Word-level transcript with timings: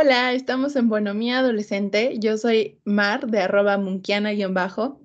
Hola, 0.00 0.32
estamos 0.32 0.76
en 0.76 0.88
Bonomía 0.88 1.40
Adolescente. 1.40 2.20
Yo 2.20 2.38
soy 2.38 2.80
Mar 2.84 3.26
de 3.26 3.40
arroba 3.40 3.78
munkiana-bajo. 3.78 5.00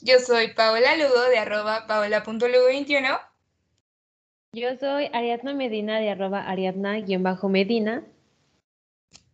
Yo 0.00 0.18
soy 0.20 0.54
Paola 0.54 0.96
Lugo 0.96 1.20
de 1.28 1.36
arroba 1.36 1.86
paola.lugo21. 1.86 3.20
Yo 4.54 4.68
soy 4.80 5.10
Ariadna 5.12 5.52
Medina 5.52 6.00
de 6.00 6.08
arroba 6.08 6.48
ariadna-medina. 6.48 8.06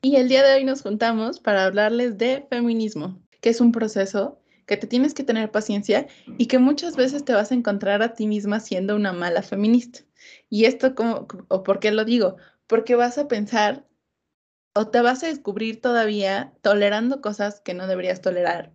Y 0.03 0.17
el 0.17 0.29
día 0.29 0.43
de 0.43 0.55
hoy 0.55 0.65
nos 0.65 0.83
juntamos 0.83 1.39
para 1.39 1.67
hablarles 1.67 2.19
de 2.19 2.45
feminismo, 2.51 3.23
que 3.41 3.51
es 3.51 3.61
un 3.61 3.71
proceso 3.71 4.41
que 4.67 4.77
te 4.77 4.89
tienes 4.89 5.15
que 5.15 5.23
tener 5.23 5.53
paciencia 5.53 6.09
y 6.39 6.47
que 6.47 6.59
muchas 6.59 6.97
veces 6.97 7.25
te 7.25 7.35
vas 7.35 7.53
a 7.53 7.55
encontrar 7.55 8.03
a 8.03 8.15
ti 8.15 8.27
misma 8.27 8.59
siendo 8.59 8.97
una 8.97 9.13
mala 9.13 9.43
feminista. 9.43 10.01
Y 10.51 10.65
esto, 10.65 10.97
como, 10.97 11.29
o 11.47 11.63
por 11.63 11.79
qué 11.79 11.93
lo 11.93 12.05
digo, 12.05 12.37
porque 12.67 12.97
vas 12.97 13.17
a 13.17 13.29
pensar 13.29 13.88
o 14.79 14.87
te 14.87 15.01
vas 15.01 15.25
a 15.25 15.27
descubrir 15.27 15.81
todavía 15.81 16.53
tolerando 16.63 17.21
cosas 17.21 17.61
que 17.61 17.75
no 17.75 17.89
deberías 17.89 18.21
tolerar. 18.21 18.73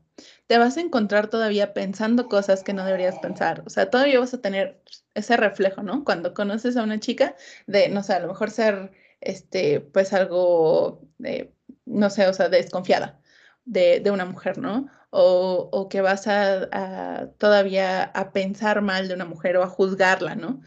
Te 0.48 0.58
vas 0.58 0.76
a 0.76 0.82
encontrar 0.82 1.30
todavía 1.30 1.74
pensando 1.74 2.28
cosas 2.28 2.62
que 2.62 2.74
no 2.74 2.84
deberías 2.84 3.20
pensar. 3.20 3.64
O 3.66 3.70
sea, 3.70 3.90
todavía 3.90 4.20
vas 4.20 4.34
a 4.34 4.42
tener 4.42 4.84
ese 5.14 5.38
reflejo, 5.38 5.82
¿no? 5.82 6.04
Cuando 6.04 6.34
conoces 6.34 6.76
a 6.76 6.84
una 6.84 7.00
chica 7.00 7.38
de, 7.68 7.88
no 7.88 8.04
sé, 8.04 8.14
a 8.16 8.20
lo 8.20 8.28
mejor 8.28 8.52
ser, 8.52 8.92
este, 9.22 9.80
pues 9.80 10.12
algo, 10.12 11.08
de, 11.20 11.54
no 11.86 12.10
sé, 12.10 12.28
o 12.28 12.34
sea, 12.34 12.50
desconfiada 12.50 13.22
de, 13.64 14.04
una 14.12 14.26
mujer, 14.26 14.58
¿no? 14.58 14.88
O, 15.10 15.70
o 15.72 15.88
que 15.88 16.02
vas 16.02 16.28
a, 16.28 16.68
a, 16.74 17.28
todavía 17.38 18.04
a 18.04 18.34
pensar 18.34 18.82
mal 18.82 19.08
de 19.08 19.14
una 19.14 19.26
mujer 19.26 19.56
o 19.56 19.64
a 19.64 19.68
juzgarla, 19.68 20.36
¿no? 20.36 20.62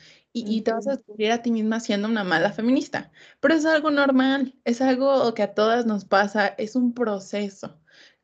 Y, 0.44 0.60
te 0.62 0.72
vas 0.72 0.86
a 0.86 0.96
descubrir 0.96 1.32
a 1.32 1.42
ti 1.42 1.50
misma 1.50 1.80
siendo 1.80 2.08
una 2.08 2.24
mala 2.24 2.52
feminista. 2.52 3.10
Pero 3.40 3.54
es 3.54 3.64
algo 3.64 3.90
normal, 3.90 4.54
es 4.64 4.82
algo 4.82 5.32
que 5.34 5.42
a 5.42 5.54
todas 5.54 5.86
nos 5.86 6.04
pasa, 6.04 6.48
es 6.58 6.76
un 6.76 6.92
proceso. 6.94 7.78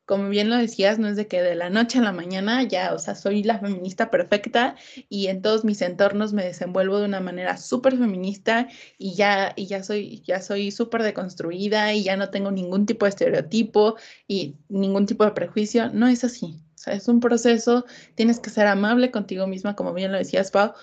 Como 0.05 0.29
bien 0.29 0.49
lo 0.49 0.57
decías, 0.57 0.99
no 0.99 1.07
es 1.07 1.15
de 1.15 1.27
que 1.27 1.41
de 1.41 1.55
la 1.55 1.69
noche 1.69 1.97
a 1.99 2.01
la 2.01 2.11
mañana 2.11 2.61
ya, 2.63 2.93
o 2.93 2.99
sea, 2.99 3.15
soy 3.15 3.41
la 3.43 3.59
feminista 3.59 4.11
perfecta 4.11 4.75
y 5.09 5.27
en 5.27 5.41
todos 5.41 5.63
mis 5.63 5.81
entornos 5.81 6.33
me 6.33 6.43
desenvuelvo 6.43 6.99
de 6.99 7.05
una 7.05 7.21
manera 7.21 7.57
súper 7.57 7.97
feminista 7.97 8.67
y 8.97 9.15
ya, 9.15 9.53
y 9.55 9.67
ya 9.67 9.81
soy, 9.81 10.21
ya 10.23 10.41
soy 10.41 10.71
súper 10.71 11.03
deconstruida 11.03 11.93
y 11.93 12.03
ya 12.03 12.17
no 12.17 12.29
tengo 12.31 12.51
ningún 12.51 12.85
tipo 12.85 13.05
de 13.05 13.11
estereotipo 13.11 13.95
y 14.27 14.57
ningún 14.67 15.05
tipo 15.05 15.23
de 15.25 15.31
prejuicio. 15.31 15.89
No 15.89 16.07
es 16.07 16.23
así. 16.25 16.59
O 16.75 16.77
sea, 16.83 16.93
es 16.95 17.07
un 17.07 17.21
proceso, 17.21 17.85
tienes 18.15 18.41
que 18.41 18.49
ser 18.49 18.67
amable 18.67 19.09
contigo 19.09 19.47
misma, 19.47 19.73
como 19.75 19.93
bien 19.93 20.11
lo 20.11 20.17
decías, 20.17 20.51
Pau, 20.51 20.73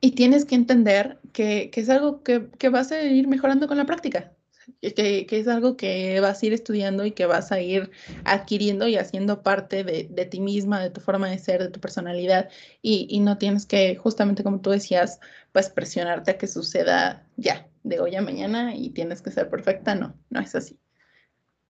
y 0.00 0.12
tienes 0.12 0.44
que 0.44 0.54
entender 0.54 1.18
que, 1.32 1.70
que 1.70 1.80
es 1.80 1.88
algo 1.88 2.22
que, 2.22 2.48
que, 2.58 2.68
vas 2.68 2.92
a 2.92 3.02
ir 3.02 3.28
mejorando 3.28 3.68
con 3.68 3.76
la 3.76 3.86
práctica, 3.86 4.32
que, 4.80 5.26
que, 5.26 5.38
es 5.38 5.48
algo 5.48 5.76
que 5.76 6.18
vas 6.20 6.42
a 6.42 6.46
ir 6.46 6.52
estudiando 6.52 7.04
y 7.04 7.12
que 7.12 7.26
vas 7.26 7.52
a 7.52 7.60
ir 7.60 7.90
adquiriendo 8.24 8.88
y 8.88 8.96
haciendo 8.96 9.42
parte 9.42 9.84
de, 9.84 10.08
de 10.10 10.26
ti 10.26 10.40
misma, 10.40 10.80
de 10.80 10.90
tu 10.90 11.00
forma 11.00 11.28
de 11.28 11.38
ser, 11.38 11.62
de 11.62 11.70
tu 11.70 11.80
personalidad. 11.80 12.48
Y, 12.80 13.06
y, 13.10 13.20
no 13.20 13.38
tienes 13.38 13.66
que, 13.66 13.96
justamente 13.96 14.42
como 14.42 14.60
tú 14.60 14.70
decías, 14.70 15.20
pues 15.52 15.68
presionarte 15.68 16.32
a 16.32 16.38
que 16.38 16.46
suceda 16.46 17.26
ya, 17.36 17.68
de 17.84 18.00
hoy 18.00 18.14
a 18.16 18.22
mañana 18.22 18.74
y 18.74 18.90
tienes 18.90 19.22
que 19.22 19.30
ser 19.30 19.48
perfecta. 19.50 19.94
No, 19.94 20.14
no 20.30 20.40
es 20.40 20.54
así. 20.54 20.78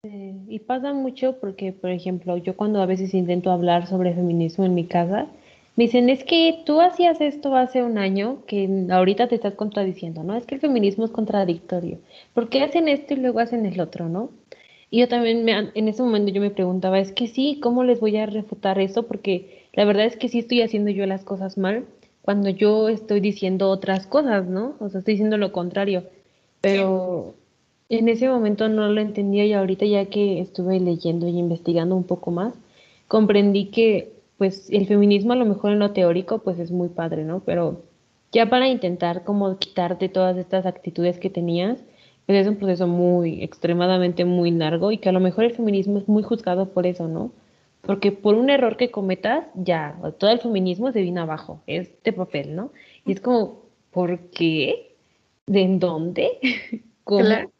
Eh, 0.05 0.45
y 0.49 0.61
pasa 0.61 0.93
mucho 0.93 1.41
porque, 1.41 1.73
por 1.73 1.91
ejemplo, 1.91 2.37
yo 2.37 2.57
cuando 2.57 2.81
a 2.81 2.87
veces 2.87 3.15
intento 3.15 3.51
hablar 3.51 3.89
sobre 3.89 4.15
feminismo 4.15 4.65
en 4.65 4.75
mi 4.75 4.87
casa, 4.87 5.27
me 5.79 5.85
dicen, 5.85 6.11
es 6.11 6.25
que 6.25 6.65
tú 6.67 6.81
hacías 6.81 7.21
esto 7.21 7.55
hace 7.55 7.85
un 7.85 7.99
año 7.99 8.43
que 8.49 8.69
ahorita 8.91 9.29
te 9.29 9.37
estás 9.37 9.55
contradiciendo, 9.55 10.25
¿no? 10.25 10.35
Es 10.35 10.45
que 10.45 10.57
el 10.57 10.61
feminismo 10.61 11.05
es 11.05 11.13
contradictorio. 11.13 11.99
¿Por 12.35 12.49
qué 12.49 12.65
hacen 12.65 12.89
esto 12.89 13.15
y 13.15 13.19
luego 13.19 13.39
hacen 13.39 13.65
el 13.65 13.79
otro, 13.81 14.09
no? 14.09 14.31
Y 14.91 14.99
yo 14.99 15.07
también, 15.07 15.45
me, 15.45 15.53
en 15.53 15.87
ese 15.87 16.03
momento 16.03 16.33
yo 16.33 16.41
me 16.41 16.51
preguntaba, 16.51 16.99
es 16.99 17.13
que 17.13 17.29
sí, 17.29 17.61
¿cómo 17.63 17.85
les 17.85 18.01
voy 18.01 18.17
a 18.17 18.27
refutar 18.27 18.81
eso? 18.81 19.05
Porque 19.05 19.69
la 19.73 19.85
verdad 19.85 20.07
es 20.07 20.17
que 20.17 20.29
sí 20.29 20.41
estoy 20.41 20.63
haciendo 20.63 20.91
yo 20.91 21.07
las 21.07 21.23
cosas 21.23 21.57
mal 21.57 21.85
cuando 22.23 22.51
yo 22.51 22.89
estoy 22.89 23.21
diciendo 23.21 23.71
otras 23.71 24.09
cosas, 24.09 24.49
¿no? 24.49 24.75
O 24.81 24.89
sea, 24.89 24.99
estoy 24.99 25.15
diciendo 25.15 25.37
lo 25.37 25.53
contrario. 25.53 26.03
Pero 26.61 27.35
en 27.89 28.09
ese 28.09 28.29
momento 28.29 28.69
no 28.69 28.89
lo 28.89 29.01
entendía 29.01 29.47
y 29.47 29.53
ahorita 29.53 29.87
ya 29.87 30.07
que 30.07 30.41
estuve 30.41 30.81
leyendo 30.81 31.29
y 31.29 31.39
investigando 31.39 31.95
un 31.95 32.03
poco 32.03 32.33
más, 32.33 32.53
comprendí 33.07 33.67
que 33.67 34.18
pues 34.39 34.71
el 34.71 34.87
feminismo 34.87 35.33
a 35.33 35.37
lo 35.37 35.45
mejor 35.45 35.73
en 35.73 35.81
lo 35.81 35.93
teórico 35.93 36.39
pues 36.39 36.59
es 36.59 36.71
muy 36.71 36.89
padre, 36.89 37.25
¿no? 37.25 37.41
Pero 37.41 37.83
ya 38.33 38.49
para 38.49 38.69
intentar 38.69 39.25
como 39.25 39.59
quitarte 39.59 40.09
todas 40.09 40.37
estas 40.37 40.65
actitudes 40.65 41.19
que 41.19 41.29
tenías, 41.29 41.83
pues 42.27 42.39
es 42.39 42.47
un 42.47 42.57
proceso 42.57 42.87
muy, 42.87 43.43
extremadamente 43.43 44.25
muy 44.25 44.51
largo 44.53 44.93
y 44.93 44.99
que 44.99 45.09
a 45.09 45.13
lo 45.13 45.21
mejor 45.21 45.45
el 45.45 45.55
feminismo 45.55 45.99
es 45.99 46.09
muy 46.09 46.23
juzgado 46.23 46.71
por 46.73 46.87
eso, 46.87 47.09
¿no? 47.09 47.33
Porque 47.81 48.13
por 48.13 48.35
un 48.35 48.51
error 48.51 48.77
que 48.77 48.91
cometas, 48.91 49.47
ya, 49.55 49.99
todo 50.19 50.31
el 50.31 50.39
feminismo 50.39 50.93
se 50.93 51.03
viene 51.03 51.21
abajo, 51.21 51.63
es 51.67 51.91
de 52.05 52.13
papel, 52.13 52.55
¿no? 52.55 52.71
Y 53.07 53.13
es 53.13 53.21
como, 53.21 53.63
¿por 53.91 54.31
qué? 54.31 54.95
¿De 55.47 55.63
en 55.63 55.79
dónde? 55.79 56.39
¿Cómo? 57.05 57.25
Claro. 57.25 57.51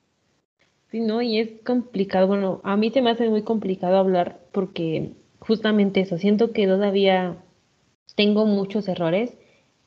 Sí, 0.91 1.01
¿no? 1.01 1.23
Y 1.23 1.39
es 1.39 1.51
complicado, 1.65 2.27
bueno, 2.27 2.61
a 2.63 2.77
mí 2.77 2.91
se 2.91 3.03
me 3.03 3.11
hace 3.11 3.29
muy 3.29 3.43
complicado 3.43 3.97
hablar 3.97 4.41
porque 4.53 5.13
justamente 5.49 6.01
eso, 6.01 6.19
siento 6.19 6.53
que 6.53 6.67
todavía 6.67 7.37
tengo 8.15 8.47
muchos 8.47 8.87
errores 8.87 9.33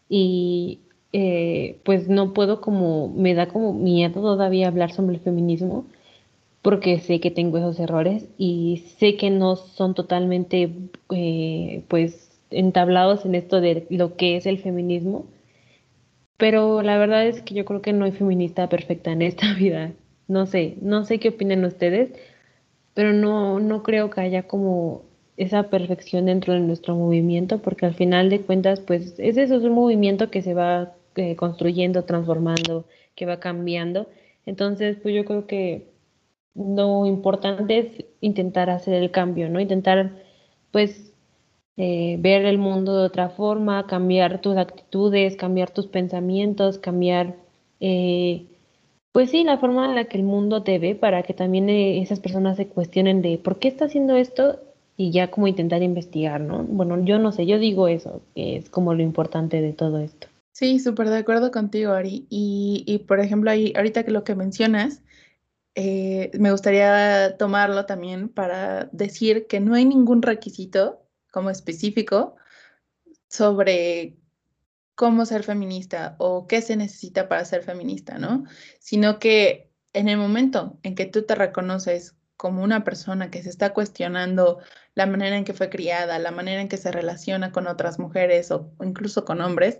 y 0.09 0.79
eh, 1.13 1.79
pues 1.85 2.09
no 2.09 2.33
puedo 2.33 2.61
como, 2.61 3.09
me 3.09 3.35
da 3.35 3.47
como 3.47 3.73
miedo 3.73 4.21
todavía 4.21 4.67
hablar 4.67 4.91
sobre 4.91 5.15
el 5.15 5.21
feminismo 5.21 5.85
porque 6.63 6.99
sé 6.99 7.19
que 7.19 7.31
tengo 7.31 7.57
esos 7.59 7.79
errores 7.79 8.25
y 8.37 8.83
sé 8.97 9.17
que 9.17 9.29
no 9.29 9.55
son 9.55 9.93
totalmente 9.93 10.71
eh, 11.11 11.83
pues 11.87 12.39
entablados 12.49 13.25
en 13.25 13.35
esto 13.35 13.61
de 13.61 13.85
lo 13.89 14.15
que 14.17 14.37
es 14.37 14.45
el 14.47 14.59
feminismo, 14.59 15.25
pero 16.37 16.81
la 16.81 16.97
verdad 16.97 17.27
es 17.27 17.41
que 17.43 17.53
yo 17.53 17.65
creo 17.65 17.81
que 17.81 17.93
no 17.93 18.05
hay 18.05 18.11
feminista 18.11 18.67
perfecta 18.69 19.11
en 19.11 19.21
esta 19.21 19.53
vida. 19.57 19.93
No 20.27 20.45
sé, 20.45 20.75
no 20.81 21.05
sé 21.05 21.19
qué 21.19 21.29
opinan 21.29 21.65
ustedes, 21.65 22.11
pero 22.93 23.13
no, 23.13 23.59
no 23.59 23.83
creo 23.83 24.09
que 24.09 24.21
haya 24.21 24.47
como 24.47 25.03
esa 25.37 25.63
perfección 25.69 26.25
dentro 26.25 26.53
de 26.53 26.59
nuestro 26.59 26.95
movimiento, 26.95 27.59
porque 27.59 27.85
al 27.85 27.93
final 27.95 28.29
de 28.29 28.41
cuentas, 28.41 28.79
pues 28.79 29.15
es 29.19 29.37
eso, 29.37 29.55
es 29.55 29.63
un 29.63 29.73
movimiento 29.73 30.29
que 30.29 30.41
se 30.41 30.53
va 30.53 30.93
eh, 31.15 31.35
construyendo, 31.35 32.03
transformando, 32.03 32.85
que 33.15 33.25
va 33.25 33.39
cambiando. 33.39 34.07
Entonces, 34.45 34.97
pues 35.01 35.15
yo 35.15 35.25
creo 35.25 35.47
que 35.47 35.87
lo 36.55 37.05
importante 37.05 37.79
es 37.79 38.05
intentar 38.21 38.69
hacer 38.69 38.95
el 38.95 39.11
cambio, 39.11 39.49
¿no? 39.49 39.59
Intentar, 39.59 40.11
pues, 40.71 41.13
eh, 41.77 42.17
ver 42.19 42.45
el 42.45 42.57
mundo 42.57 42.97
de 42.99 43.05
otra 43.05 43.29
forma, 43.29 43.87
cambiar 43.87 44.41
tus 44.41 44.57
actitudes, 44.57 45.35
cambiar 45.37 45.71
tus 45.71 45.87
pensamientos, 45.87 46.77
cambiar, 46.77 47.35
eh, 47.79 48.45
pues 49.11 49.31
sí, 49.31 49.43
la 49.43 49.57
forma 49.57 49.85
en 49.87 49.95
la 49.95 50.05
que 50.05 50.17
el 50.17 50.23
mundo 50.23 50.63
te 50.63 50.79
ve 50.79 50.95
para 50.95 51.23
que 51.23 51.33
también 51.33 51.69
esas 51.69 52.19
personas 52.19 52.57
se 52.57 52.67
cuestionen 52.67 53.21
de 53.21 53.37
por 53.37 53.59
qué 53.59 53.67
está 53.67 53.85
haciendo 53.85 54.15
esto 54.15 54.59
y 54.97 55.11
ya 55.11 55.31
como 55.31 55.47
intentar 55.47 55.83
investigar, 55.83 56.41
¿no? 56.41 56.63
Bueno, 56.63 57.03
yo 57.03 57.19
no 57.19 57.31
sé, 57.31 57.45
yo 57.45 57.59
digo 57.59 57.87
eso, 57.87 58.21
que 58.35 58.57
es 58.57 58.69
como 58.69 58.93
lo 58.93 59.01
importante 59.01 59.61
de 59.61 59.73
todo 59.73 59.99
esto. 59.99 60.27
Sí, 60.51 60.79
súper 60.79 61.09
de 61.09 61.17
acuerdo 61.17 61.51
contigo, 61.51 61.93
Ari. 61.93 62.27
Y, 62.29 62.83
y, 62.85 62.99
por 62.99 63.19
ejemplo, 63.19 63.49
ahí, 63.49 63.73
ahorita 63.75 64.03
que 64.03 64.11
lo 64.11 64.23
que 64.23 64.35
mencionas, 64.35 65.01
eh, 65.75 66.31
me 66.37 66.51
gustaría 66.51 67.37
tomarlo 67.37 67.85
también 67.85 68.29
para 68.29 68.85
decir 68.91 69.47
que 69.47 69.59
no 69.59 69.73
hay 69.73 69.85
ningún 69.85 70.21
requisito 70.21 71.01
como 71.31 71.49
específico 71.49 72.35
sobre 73.29 74.17
cómo 74.95 75.25
ser 75.25 75.43
feminista 75.43 76.15
o 76.19 76.45
qué 76.47 76.61
se 76.61 76.75
necesita 76.75 77.29
para 77.29 77.45
ser 77.45 77.63
feminista, 77.63 78.19
¿no? 78.19 78.43
Sino 78.79 79.17
que 79.17 79.71
en 79.93 80.09
el 80.09 80.17
momento 80.17 80.77
en 80.83 80.95
que 80.95 81.05
tú 81.05 81.23
te 81.23 81.35
reconoces 81.35 82.15
como 82.41 82.63
una 82.63 82.83
persona 82.83 83.29
que 83.29 83.43
se 83.43 83.49
está 83.49 83.71
cuestionando 83.71 84.57
la 84.95 85.05
manera 85.05 85.37
en 85.37 85.43
que 85.43 85.53
fue 85.53 85.69
criada, 85.69 86.17
la 86.17 86.31
manera 86.31 86.59
en 86.59 86.69
que 86.69 86.77
se 86.77 86.91
relaciona 86.91 87.51
con 87.51 87.67
otras 87.67 87.99
mujeres 87.99 88.49
o, 88.49 88.73
incluso 88.83 89.25
con 89.25 89.41
hombres 89.41 89.79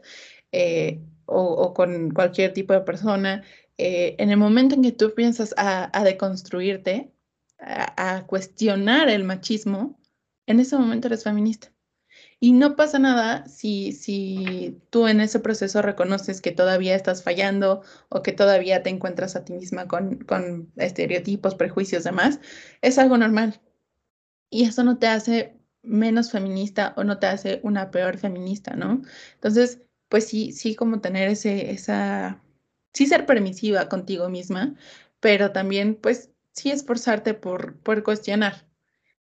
eh, 0.52 1.02
o, 1.26 1.74
con 1.74 2.12
cualquier 2.12 2.54
tipo 2.54 2.74
de 2.74 2.82
persona, 2.82 3.44
eh, 3.80 4.16
en 4.20 4.30
el 4.30 4.38
momento 4.38 4.76
en 4.76 4.84
que 4.84 4.92
tú 4.92 5.12
piensas 5.16 5.56
a, 5.58 5.90
a 5.98 6.04
deconstruirte, 6.04 7.12
a, 7.58 8.28
cuestionar 8.28 9.10
el 9.10 9.24
machismo, 9.24 10.00
en 10.46 10.60
ese 10.60 10.78
momento 10.78 11.08
eres 11.08 11.24
feminista. 11.24 11.74
Y 12.44 12.54
no 12.54 12.76
pasa 12.76 12.98
nada 13.00 13.46
si, 13.48 13.92
si 13.94 14.82
tú 14.90 15.08
en 15.08 15.22
ese 15.22 15.40
proceso 15.40 15.82
reconoces 15.84 16.42
que 16.42 16.52
todavía 16.52 16.96
estás 16.96 17.24
fallando 17.24 17.84
o 18.10 18.24
que 18.24 18.32
todavía 18.34 18.82
te 18.82 18.90
encuentras 18.90 19.36
a 19.36 19.46
ti 19.46 19.54
misma 19.54 19.88
con, 19.88 20.18
con 20.20 20.72
estereotipos, 20.76 21.54
prejuicios, 21.56 22.04
demás. 22.04 22.40
Es 22.82 22.98
algo 22.98 23.18
normal. 23.18 23.62
Y 24.50 24.66
eso 24.66 24.84
no 24.84 24.98
te 25.00 25.08
hace 25.08 25.60
menos 25.84 26.32
feminista 26.32 26.94
o 26.98 27.04
no 27.04 27.20
te 27.20 27.28
hace 27.28 27.60
una 27.64 27.92
peor 27.92 28.18
feminista, 28.18 28.76
¿no? 28.76 29.02
Entonces, 29.36 29.82
pues 30.10 30.28
sí, 30.28 30.52
sí 30.52 30.76
como 30.76 31.02
tener 31.02 31.30
ese, 31.30 31.72
esa, 31.72 32.44
sí 32.94 33.08
ser 33.08 33.26
permisiva 33.28 33.90
contigo 33.90 34.30
misma, 34.30 34.76
pero 35.20 35.52
también 35.52 35.96
pues 35.96 36.32
sí 36.54 36.72
esforzarte 36.72 37.34
por, 37.36 37.78
por 37.82 38.04
cuestionar. 38.04 38.71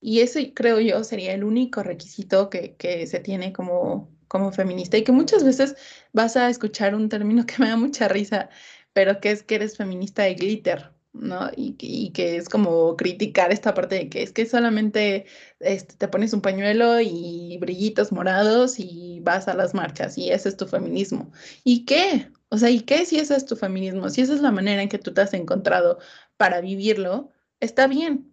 Y 0.00 0.20
eso 0.20 0.40
creo 0.54 0.80
yo 0.80 1.02
sería 1.04 1.34
el 1.34 1.44
único 1.44 1.82
requisito 1.82 2.50
que, 2.50 2.76
que 2.76 3.06
se 3.06 3.20
tiene 3.20 3.52
como, 3.52 4.10
como 4.28 4.52
feminista 4.52 4.96
y 4.96 5.04
que 5.04 5.12
muchas 5.12 5.44
veces 5.44 5.76
vas 6.12 6.36
a 6.36 6.48
escuchar 6.50 6.94
un 6.94 7.08
término 7.08 7.46
que 7.46 7.56
me 7.58 7.68
da 7.68 7.76
mucha 7.76 8.08
risa, 8.08 8.50
pero 8.92 9.20
que 9.20 9.30
es 9.32 9.42
que 9.42 9.56
eres 9.56 9.76
feminista 9.76 10.22
de 10.22 10.34
glitter, 10.34 10.92
¿no? 11.12 11.50
Y, 11.56 11.74
que 12.12 12.36
es 12.36 12.48
como 12.48 12.96
criticar 12.96 13.52
esta 13.52 13.74
parte 13.74 13.96
de 13.96 14.08
que 14.08 14.22
es 14.22 14.32
que 14.32 14.46
solamente 14.46 15.26
este, 15.60 15.94
te 15.96 16.08
pones 16.08 16.32
un 16.32 16.42
pañuelo 16.42 17.00
y 17.00 17.58
brillitos 17.60 18.12
morados 18.12 18.78
y 18.78 19.20
vas 19.22 19.48
a 19.48 19.54
las 19.54 19.74
marchas 19.74 20.18
y 20.18 20.30
ese 20.30 20.48
es 20.50 20.56
tu 20.56 20.66
feminismo. 20.66 21.32
¿Y 21.64 21.84
qué? 21.84 22.30
O 22.50 22.58
sea, 22.58 22.70
¿y 22.70 22.80
qué 22.80 23.04
si 23.06 23.18
ese 23.18 23.36
es 23.36 23.46
tu 23.46 23.56
feminismo? 23.56 24.10
Si 24.10 24.22
esa 24.22 24.34
es 24.34 24.40
la 24.40 24.52
manera 24.52 24.82
en 24.82 24.88
que 24.88 24.98
tú 24.98 25.12
te 25.12 25.20
has 25.22 25.34
encontrado 25.34 25.98
para 26.36 26.60
vivirlo, 26.60 27.30
está 27.60 27.86
bien. 27.86 28.27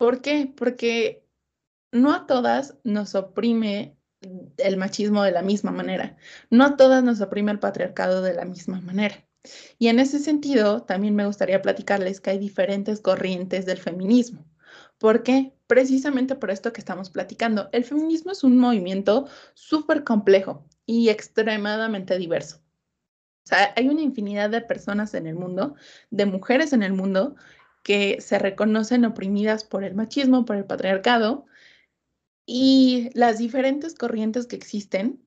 ¿Por 0.00 0.22
qué? 0.22 0.50
Porque 0.56 1.26
no 1.92 2.14
a 2.14 2.26
todas 2.26 2.78
nos 2.84 3.14
oprime 3.14 3.98
el 4.56 4.78
machismo 4.78 5.22
de 5.22 5.30
la 5.30 5.42
misma 5.42 5.72
manera. 5.72 6.16
No 6.48 6.64
a 6.64 6.78
todas 6.78 7.04
nos 7.04 7.20
oprime 7.20 7.52
el 7.52 7.58
patriarcado 7.58 8.22
de 8.22 8.32
la 8.32 8.46
misma 8.46 8.80
manera. 8.80 9.28
Y 9.78 9.88
en 9.88 9.98
ese 9.98 10.18
sentido, 10.18 10.84
también 10.84 11.14
me 11.14 11.26
gustaría 11.26 11.60
platicarles 11.60 12.22
que 12.22 12.30
hay 12.30 12.38
diferentes 12.38 13.02
corrientes 13.02 13.66
del 13.66 13.76
feminismo. 13.76 14.46
¿Por 14.96 15.22
qué? 15.22 15.52
Precisamente 15.66 16.34
por 16.34 16.50
esto 16.50 16.72
que 16.72 16.80
estamos 16.80 17.10
platicando. 17.10 17.68
El 17.70 17.84
feminismo 17.84 18.32
es 18.32 18.42
un 18.42 18.56
movimiento 18.56 19.28
súper 19.52 20.02
complejo 20.02 20.64
y 20.86 21.10
extremadamente 21.10 22.16
diverso. 22.16 22.62
O 23.44 23.48
sea, 23.50 23.74
hay 23.76 23.88
una 23.90 24.00
infinidad 24.00 24.48
de 24.48 24.62
personas 24.62 25.12
en 25.12 25.26
el 25.26 25.34
mundo, 25.34 25.74
de 26.10 26.24
mujeres 26.24 26.72
en 26.72 26.82
el 26.82 26.94
mundo, 26.94 27.36
que 27.82 28.20
se 28.20 28.38
reconocen 28.38 29.04
oprimidas 29.04 29.64
por 29.64 29.84
el 29.84 29.94
machismo, 29.94 30.44
por 30.44 30.56
el 30.56 30.64
patriarcado, 30.64 31.46
y 32.46 33.10
las 33.14 33.38
diferentes 33.38 33.94
corrientes 33.94 34.46
que 34.46 34.56
existen 34.56 35.24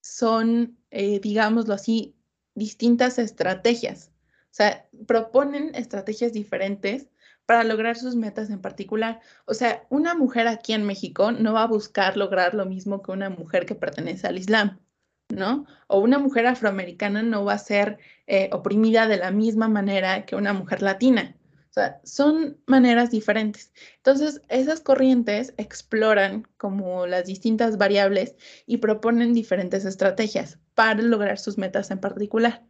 son, 0.00 0.76
eh, 0.90 1.20
digámoslo 1.20 1.74
así, 1.74 2.16
distintas 2.54 3.18
estrategias. 3.18 4.10
O 4.50 4.56
sea, 4.56 4.88
proponen 5.06 5.74
estrategias 5.74 6.32
diferentes 6.32 7.08
para 7.46 7.64
lograr 7.64 7.96
sus 7.96 8.16
metas 8.16 8.50
en 8.50 8.60
particular. 8.60 9.20
O 9.46 9.54
sea, 9.54 9.86
una 9.90 10.14
mujer 10.14 10.48
aquí 10.48 10.72
en 10.72 10.84
México 10.84 11.32
no 11.32 11.52
va 11.52 11.62
a 11.62 11.66
buscar 11.68 12.16
lograr 12.16 12.54
lo 12.54 12.66
mismo 12.66 13.02
que 13.02 13.12
una 13.12 13.30
mujer 13.30 13.66
que 13.66 13.74
pertenece 13.74 14.26
al 14.26 14.38
Islam, 14.38 14.80
¿no? 15.28 15.66
O 15.88 16.00
una 16.00 16.18
mujer 16.18 16.46
afroamericana 16.46 17.22
no 17.22 17.44
va 17.44 17.54
a 17.54 17.58
ser 17.58 17.98
eh, 18.26 18.48
oprimida 18.52 19.06
de 19.06 19.18
la 19.18 19.30
misma 19.30 19.68
manera 19.68 20.24
que 20.26 20.36
una 20.36 20.52
mujer 20.52 20.82
latina. 20.82 21.36
O 21.74 21.80
sea, 21.80 22.00
son 22.04 22.56
maneras 22.68 23.10
diferentes. 23.10 23.72
Entonces, 23.96 24.40
esas 24.48 24.80
corrientes 24.80 25.54
exploran 25.56 26.46
como 26.56 27.08
las 27.08 27.26
distintas 27.26 27.78
variables 27.78 28.36
y 28.64 28.76
proponen 28.76 29.34
diferentes 29.34 29.84
estrategias 29.84 30.60
para 30.74 31.02
lograr 31.02 31.36
sus 31.36 31.58
metas 31.58 31.90
en 31.90 31.98
particular, 31.98 32.64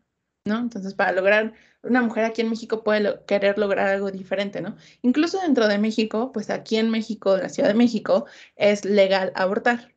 ¿no? 0.47 0.59
Entonces, 0.59 0.95
para 0.95 1.13
lograr, 1.13 1.53
una 1.83 2.01
mujer 2.01 2.25
aquí 2.25 2.41
en 2.41 2.49
México 2.49 2.83
puede 2.83 3.23
querer 3.27 3.59
lograr 3.59 3.89
algo 3.89 4.11
diferente, 4.11 4.63
¿no? 4.63 4.75
Incluso 5.03 5.39
dentro 5.39 5.69
de 5.69 5.77
México, 5.77 6.33
pues 6.33 6.49
aquí 6.49 6.77
en 6.79 6.89
México, 6.89 7.35
en 7.35 7.43
la 7.43 7.51
Ciudad 7.51 7.69
de 7.69 7.75
México, 7.75 8.25
es 8.57 8.87
legal 8.87 9.33
abortar 9.35 9.95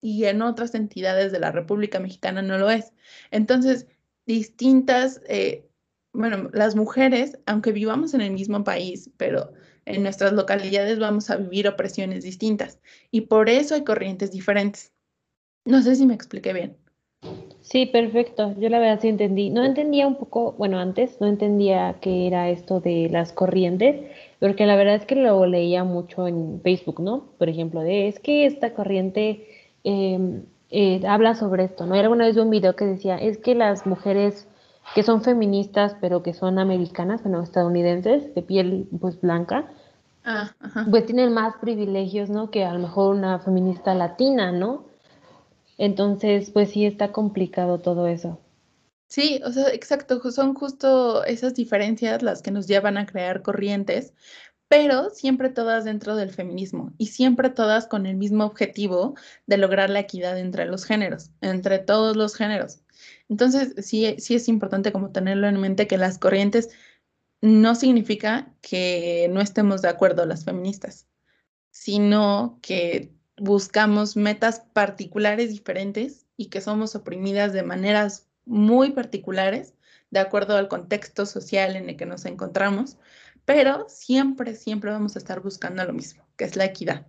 y 0.00 0.24
en 0.24 0.42
otras 0.42 0.74
entidades 0.74 1.30
de 1.30 1.38
la 1.38 1.52
República 1.52 2.00
Mexicana 2.00 2.42
no 2.42 2.58
lo 2.58 2.68
es. 2.68 2.92
Entonces, 3.30 3.86
distintas, 4.26 5.20
eh, 5.28 5.69
bueno, 6.12 6.50
las 6.52 6.76
mujeres, 6.76 7.38
aunque 7.46 7.72
vivamos 7.72 8.14
en 8.14 8.20
el 8.20 8.32
mismo 8.32 8.64
país, 8.64 9.10
pero 9.16 9.52
en 9.86 10.02
nuestras 10.02 10.32
localidades 10.32 10.98
vamos 10.98 11.30
a 11.30 11.36
vivir 11.36 11.68
opresiones 11.68 12.24
distintas 12.24 12.78
y 13.10 13.22
por 13.22 13.48
eso 13.48 13.74
hay 13.74 13.84
corrientes 13.84 14.32
diferentes. 14.32 14.92
No 15.64 15.82
sé 15.82 15.94
si 15.94 16.06
me 16.06 16.14
expliqué 16.14 16.52
bien. 16.52 16.76
Sí, 17.60 17.86
perfecto. 17.86 18.54
Yo 18.58 18.68
la 18.70 18.78
verdad 18.78 19.00
sí 19.00 19.08
entendí. 19.08 19.50
No 19.50 19.64
entendía 19.64 20.06
un 20.06 20.16
poco, 20.16 20.52
bueno, 20.52 20.78
antes 20.78 21.20
no 21.20 21.26
entendía 21.26 21.96
qué 22.00 22.26
era 22.26 22.48
esto 22.48 22.80
de 22.80 23.08
las 23.10 23.32
corrientes, 23.32 24.10
porque 24.40 24.66
la 24.66 24.76
verdad 24.76 24.96
es 24.96 25.04
que 25.04 25.14
lo 25.16 25.44
leía 25.46 25.84
mucho 25.84 26.26
en 26.26 26.60
Facebook, 26.62 27.00
¿no? 27.00 27.32
Por 27.38 27.48
ejemplo, 27.48 27.82
de 27.82 28.08
es 28.08 28.18
que 28.18 28.46
esta 28.46 28.72
corriente 28.74 29.46
em, 29.84 30.46
eh, 30.70 31.02
habla 31.06 31.34
sobre 31.34 31.64
esto, 31.64 31.86
¿no? 31.86 31.94
Y 31.94 31.98
alguna 31.98 32.26
vez 32.26 32.36
un 32.38 32.50
video 32.50 32.74
que 32.74 32.86
decía, 32.86 33.16
es 33.18 33.38
que 33.38 33.54
las 33.54 33.86
mujeres 33.86 34.48
que 34.94 35.02
son 35.02 35.22
feministas, 35.22 35.96
pero 36.00 36.22
que 36.22 36.34
son 36.34 36.58
americanas, 36.58 37.22
bueno, 37.22 37.42
estadounidenses, 37.42 38.34
de 38.34 38.42
piel 38.42 38.88
pues 39.00 39.20
blanca, 39.20 39.70
ah, 40.24 40.52
pues 40.90 41.06
tienen 41.06 41.32
más 41.32 41.54
privilegios, 41.60 42.28
¿no? 42.28 42.50
Que 42.50 42.64
a 42.64 42.72
lo 42.72 42.80
mejor 42.80 43.14
una 43.14 43.38
feminista 43.38 43.94
latina, 43.94 44.52
¿no? 44.52 44.86
Entonces, 45.78 46.50
pues 46.50 46.70
sí 46.70 46.84
está 46.84 47.12
complicado 47.12 47.78
todo 47.78 48.06
eso. 48.06 48.38
Sí, 49.08 49.40
o 49.44 49.50
sea, 49.50 49.70
exacto, 49.70 50.20
son 50.30 50.54
justo 50.54 51.24
esas 51.24 51.54
diferencias 51.54 52.22
las 52.22 52.42
que 52.42 52.52
nos 52.52 52.68
llevan 52.68 52.96
a 52.96 53.06
crear 53.06 53.42
corrientes, 53.42 54.12
pero 54.68 55.10
siempre 55.10 55.48
todas 55.48 55.84
dentro 55.84 56.14
del 56.14 56.30
feminismo 56.30 56.92
y 56.96 57.06
siempre 57.06 57.50
todas 57.50 57.88
con 57.88 58.06
el 58.06 58.16
mismo 58.16 58.44
objetivo 58.44 59.16
de 59.46 59.56
lograr 59.56 59.90
la 59.90 59.98
equidad 59.98 60.38
entre 60.38 60.64
los 60.66 60.84
géneros, 60.84 61.30
entre 61.40 61.80
todos 61.80 62.16
los 62.16 62.36
géneros. 62.36 62.82
Entonces, 63.30 63.74
sí, 63.86 64.16
sí 64.18 64.34
es 64.34 64.48
importante 64.48 64.92
como 64.92 65.12
tenerlo 65.12 65.46
en 65.46 65.60
mente 65.60 65.86
que 65.86 65.96
las 65.96 66.18
corrientes 66.18 66.68
no 67.40 67.76
significa 67.76 68.52
que 68.60 69.28
no 69.30 69.40
estemos 69.40 69.82
de 69.82 69.88
acuerdo 69.88 70.26
las 70.26 70.44
feministas, 70.44 71.06
sino 71.70 72.58
que 72.60 73.14
buscamos 73.36 74.16
metas 74.16 74.60
particulares 74.72 75.50
diferentes 75.50 76.26
y 76.36 76.46
que 76.46 76.60
somos 76.60 76.96
oprimidas 76.96 77.52
de 77.52 77.62
maneras 77.62 78.26
muy 78.46 78.90
particulares, 78.90 79.74
de 80.10 80.18
acuerdo 80.18 80.56
al 80.56 80.66
contexto 80.68 81.24
social 81.24 81.76
en 81.76 81.88
el 81.88 81.96
que 81.96 82.06
nos 82.06 82.24
encontramos, 82.26 82.98
pero 83.44 83.86
siempre, 83.88 84.56
siempre 84.56 84.90
vamos 84.90 85.14
a 85.14 85.20
estar 85.20 85.40
buscando 85.40 85.84
lo 85.84 85.92
mismo, 85.92 86.26
que 86.36 86.44
es 86.44 86.56
la 86.56 86.64
equidad. 86.64 87.06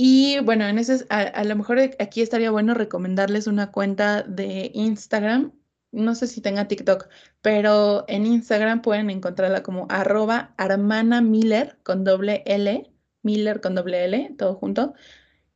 Y 0.00 0.38
bueno, 0.44 0.64
en 0.68 0.78
ese, 0.78 1.04
a, 1.08 1.42
lo 1.42 1.56
mejor 1.56 1.80
aquí 1.98 2.22
estaría 2.22 2.52
bueno 2.52 2.72
recomendarles 2.72 3.48
una 3.48 3.72
cuenta 3.72 4.22
de 4.22 4.70
Instagram. 4.72 5.52
No 5.90 6.14
sé 6.14 6.28
si 6.28 6.40
tenga 6.40 6.68
TikTok, 6.68 7.08
pero 7.42 8.04
en 8.06 8.24
Instagram 8.24 8.80
pueden 8.80 9.10
encontrarla 9.10 9.64
como 9.64 9.88
arroba 9.90 10.54
Armana 10.56 11.20
Miller 11.20 11.78
con 11.82 12.04
doble 12.04 12.44
L, 12.46 12.88
Miller 13.22 13.60
con 13.60 13.74
doble 13.74 14.04
L, 14.04 14.34
todo 14.38 14.54
junto. 14.54 14.94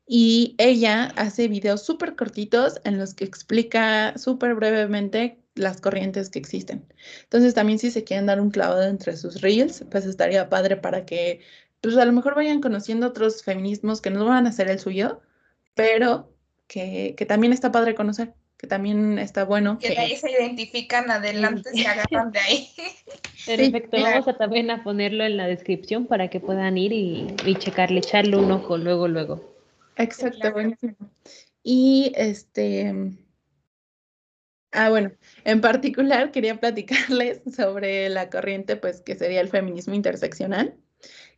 Y 0.08 0.56
ella 0.58 1.12
hace 1.14 1.46
videos 1.46 1.82
súper 1.84 2.16
cortitos 2.16 2.80
en 2.82 2.98
los 2.98 3.14
que 3.14 3.24
explica 3.24 4.18
súper 4.18 4.56
brevemente 4.56 5.38
las 5.54 5.80
corrientes 5.80 6.30
que 6.30 6.40
existen. 6.40 6.92
Entonces 7.22 7.54
también 7.54 7.78
si 7.78 7.92
se 7.92 8.02
quieren 8.02 8.26
dar 8.26 8.40
un 8.40 8.50
clavado 8.50 8.82
entre 8.82 9.16
sus 9.16 9.40
reels, 9.40 9.84
pues 9.88 10.04
estaría 10.04 10.48
padre 10.48 10.78
para 10.78 11.06
que 11.06 11.42
pues 11.82 11.96
a 11.96 12.04
lo 12.04 12.12
mejor 12.12 12.36
vayan 12.36 12.60
conociendo 12.60 13.08
otros 13.08 13.42
feminismos 13.42 14.00
que 14.00 14.10
no 14.10 14.24
van 14.24 14.46
a 14.46 14.52
ser 14.52 14.70
el 14.70 14.78
suyo, 14.78 15.20
pero 15.74 16.32
que, 16.68 17.14
que 17.16 17.26
también 17.26 17.52
está 17.52 17.72
padre 17.72 17.96
conocer, 17.96 18.34
que 18.56 18.68
también 18.68 19.18
está 19.18 19.44
bueno. 19.44 19.80
Que, 19.80 19.98
ahí 19.98 20.16
se 20.16 20.30
identifican, 20.30 21.10
adelante, 21.10 21.70
se 21.70 21.86
agarran 21.86 22.30
de 22.30 22.38
ahí. 22.38 22.70
Perfecto, 23.46 23.96
vamos 24.00 24.28
a 24.28 24.36
también 24.36 24.70
a 24.70 24.84
ponerlo 24.84 25.24
en 25.24 25.36
la 25.36 25.48
descripción 25.48 26.06
para 26.06 26.28
que 26.28 26.38
puedan 26.38 26.78
ir 26.78 26.92
y, 26.92 27.26
y 27.44 27.56
checarle, 27.56 27.98
echarle 27.98 28.36
un 28.36 28.52
ojo 28.52 28.78
luego, 28.78 29.08
luego. 29.08 29.52
Exacto, 29.96 30.52
buenísimo. 30.52 30.94
Y 31.64 32.12
este, 32.14 32.94
ah, 34.70 34.88
bueno, 34.88 35.10
en 35.44 35.60
particular 35.60 36.30
quería 36.30 36.60
platicarles 36.60 37.40
sobre 37.56 38.08
la 38.08 38.30
corriente, 38.30 38.76
pues, 38.76 39.00
que 39.00 39.16
sería 39.16 39.40
el 39.40 39.48
feminismo 39.48 39.94
interseccional 39.94 40.76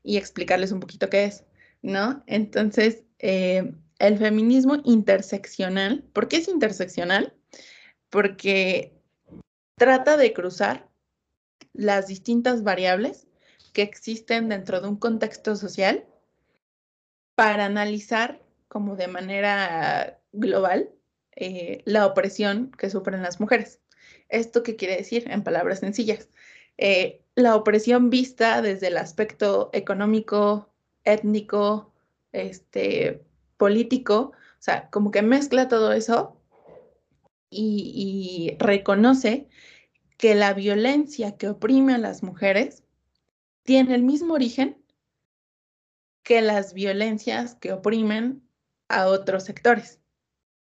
y 0.02 0.16
explicarles 0.16 0.72
un 0.72 0.80
poquito 0.80 1.08
qué 1.08 1.24
es, 1.24 1.44
¿no? 1.82 2.22
Entonces, 2.26 3.04
eh, 3.18 3.72
el 3.98 4.18
feminismo 4.18 4.76
interseccional, 4.84 6.04
¿por 6.12 6.28
qué 6.28 6.38
es 6.38 6.48
interseccional? 6.48 7.34
Porque 8.10 8.92
trata 9.76 10.16
de 10.16 10.32
cruzar 10.32 10.88
las 11.72 12.06
distintas 12.06 12.62
variables 12.62 13.26
que 13.72 13.82
existen 13.82 14.48
dentro 14.48 14.80
de 14.80 14.88
un 14.88 14.96
contexto 14.96 15.56
social 15.56 16.06
para 17.34 17.64
analizar 17.64 18.40
como 18.68 18.96
de 18.96 19.08
manera 19.08 20.20
global 20.32 20.90
eh, 21.36 21.82
la 21.84 22.06
opresión 22.06 22.70
que 22.78 22.90
sufren 22.90 23.22
las 23.22 23.40
mujeres. 23.40 23.80
¿Esto 24.28 24.62
qué 24.62 24.76
quiere 24.76 24.96
decir? 24.96 25.24
En 25.30 25.42
palabras 25.42 25.80
sencillas. 25.80 26.28
Eh, 26.78 27.23
la 27.34 27.56
opresión 27.56 28.10
vista 28.10 28.62
desde 28.62 28.88
el 28.88 28.96
aspecto 28.96 29.70
económico, 29.72 30.72
étnico, 31.04 31.92
este, 32.32 33.24
político, 33.56 34.32
o 34.32 34.62
sea, 34.64 34.88
como 34.90 35.10
que 35.10 35.22
mezcla 35.22 35.68
todo 35.68 35.92
eso 35.92 36.40
y 37.50 38.56
reconoce 38.58 39.48
que 40.16 40.34
la 40.34 40.54
violencia 40.54 41.36
que 41.36 41.48
oprime 41.48 41.94
a 41.94 41.98
las 41.98 42.22
mujeres 42.22 42.82
tiene 43.62 43.94
el 43.94 44.02
mismo 44.02 44.34
origen 44.34 44.84
que 46.22 46.40
las 46.40 46.72
violencias 46.74 47.54
que 47.54 47.72
oprimen 47.72 48.42
a 48.88 49.06
otros 49.06 49.44
sectores. 49.44 50.00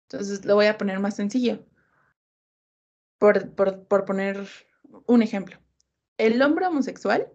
Entonces, 0.04 0.46
lo 0.46 0.56
voy 0.56 0.68
a 0.68 0.78
poner 0.78 1.00
más 1.00 1.16
sencillo. 1.16 1.66
Por, 3.18 3.54
por, 3.54 4.06
poner 4.06 4.48
un 5.06 5.22
ejemplo. 5.22 5.58
El 6.20 6.42
hombre 6.42 6.68
homosexual 6.68 7.30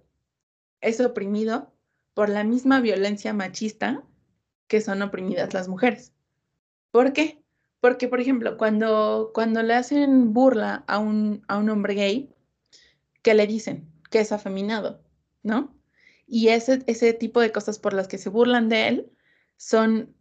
es 0.83 1.01
oprimido 1.01 1.73
por 2.13 2.29
la 2.29 2.45
misma 2.45 2.83
violencia 2.83 3.33
machista 3.33 4.05
que 4.67 4.83
son 4.83 5.01
oprimidas 5.01 5.55
las 5.55 5.69
mujeres. 5.69 6.13
¿Por 6.91 7.15
qué? 7.15 7.43
Porque, 7.81 8.09
por 8.09 8.21
ejemplo, 8.21 8.59
cuando, 8.59 9.31
cuando 9.33 9.63
le 9.63 9.73
hacen 9.73 10.35
burla 10.35 10.85
a 10.87 10.99
un, 10.99 11.43
a 11.49 11.57
un 11.57 11.71
hombre 11.71 11.95
gay, 11.95 12.35
¿qué 13.23 13.33
le 13.33 13.47
dicen? 13.47 13.91
Que 14.11 14.21
es 14.21 14.33
afeminado, 14.33 15.03
¿no? 15.43 15.75
Y 16.27 16.49
ese, 16.49 16.83
ese 16.87 17.15
tipo 17.15 17.41
de 17.41 17.53
cosas 17.53 17.79
por 17.79 17.95
las 17.95 18.07
que 18.07 18.19
se 18.19 18.29
burlan 18.29 18.69
de 18.69 18.89
él 18.89 19.13
son 19.57 20.15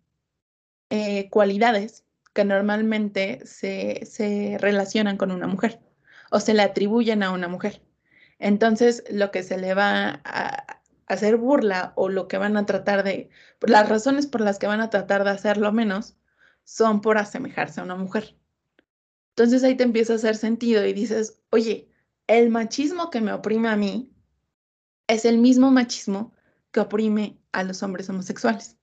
eh, 0.89 1.29
cualidades 1.29 2.05
que 2.31 2.45
normalmente 2.45 3.45
se, 3.45 4.05
se 4.05 4.57
relacionan 4.57 5.17
con 5.17 5.31
una 5.31 5.47
mujer 5.47 5.81
o 6.31 6.39
se 6.39 6.53
le 6.53 6.61
atribuyen 6.61 7.23
a 7.23 7.31
una 7.31 7.49
mujer. 7.49 7.81
Entonces, 8.43 9.05
lo 9.09 9.31
que 9.31 9.41
se 9.41 9.57
le 9.57 9.73
va 9.73 10.19
a 10.25 10.81
hacer 11.07 11.37
burla 11.37 11.93
o 11.95 12.09
lo 12.09 12.27
que 12.27 12.37
van 12.37 12.57
a 12.57 12.65
tratar 12.65 13.05
de, 13.05 13.29
las 13.61 13.87
razones 13.87 14.27
por 14.27 14.41
las 14.41 14.59
que 14.59 14.67
van 14.67 14.81
a 14.81 14.89
tratar 14.89 15.23
de 15.23 15.29
hacerlo 15.29 15.71
menos 15.71 16.17
son 16.65 16.99
por 16.99 17.17
asemejarse 17.17 17.79
a 17.79 17.85
una 17.85 17.95
mujer. 17.95 18.35
Entonces 19.29 19.63
ahí 19.63 19.77
te 19.77 19.85
empieza 19.85 20.11
a 20.11 20.15
hacer 20.17 20.35
sentido 20.35 20.85
y 20.85 20.91
dices, 20.91 21.39
oye, 21.51 21.87
el 22.27 22.49
machismo 22.49 23.09
que 23.09 23.21
me 23.21 23.31
oprime 23.31 23.69
a 23.69 23.77
mí 23.77 24.11
es 25.07 25.23
el 25.23 25.37
mismo 25.37 25.71
machismo 25.71 26.33
que 26.71 26.81
oprime 26.81 27.39
a 27.53 27.63
los 27.63 27.81
hombres 27.81 28.09
homosexuales, 28.09 28.75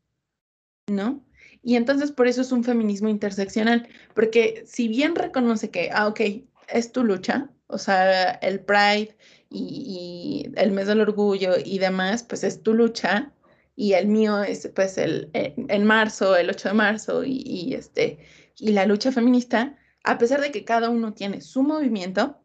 ¿no? 0.86 1.22
Y 1.62 1.76
entonces 1.76 2.12
por 2.12 2.28
eso 2.28 2.40
es 2.40 2.50
un 2.50 2.64
feminismo 2.64 3.10
interseccional, 3.10 3.86
porque 4.14 4.64
si 4.66 4.88
bien 4.88 5.14
reconoce 5.16 5.70
que, 5.70 5.90
ah, 5.92 6.08
ok, 6.08 6.20
es 6.68 6.92
tu 6.92 7.04
lucha, 7.04 7.50
o 7.66 7.78
sea, 7.78 8.32
el 8.32 8.60
Pride 8.60 9.16
y, 9.50 10.52
el 10.56 10.72
mes 10.72 10.86
del 10.86 11.00
orgullo 11.00 11.54
y 11.62 11.78
demás, 11.78 12.22
pues 12.22 12.44
es 12.44 12.62
tu 12.62 12.74
lucha, 12.74 13.32
y 13.76 13.94
el 13.94 14.06
mío 14.08 14.42
es 14.42 14.68
pues 14.74 14.98
el, 14.98 15.30
eh, 15.34 15.54
en 15.56 15.84
marzo, 15.84 16.36
el 16.36 16.50
8 16.50 16.68
de 16.70 16.74
marzo, 16.74 17.24
y, 17.24 17.42
y, 17.44 17.74
este, 17.74 18.18
y 18.56 18.72
la 18.72 18.86
lucha 18.86 19.12
feminista, 19.12 19.78
a 20.04 20.18
pesar 20.18 20.40
de 20.40 20.52
que 20.52 20.64
cada 20.64 20.90
uno 20.90 21.14
tiene 21.14 21.40
su 21.40 21.62
movimiento, 21.62 22.42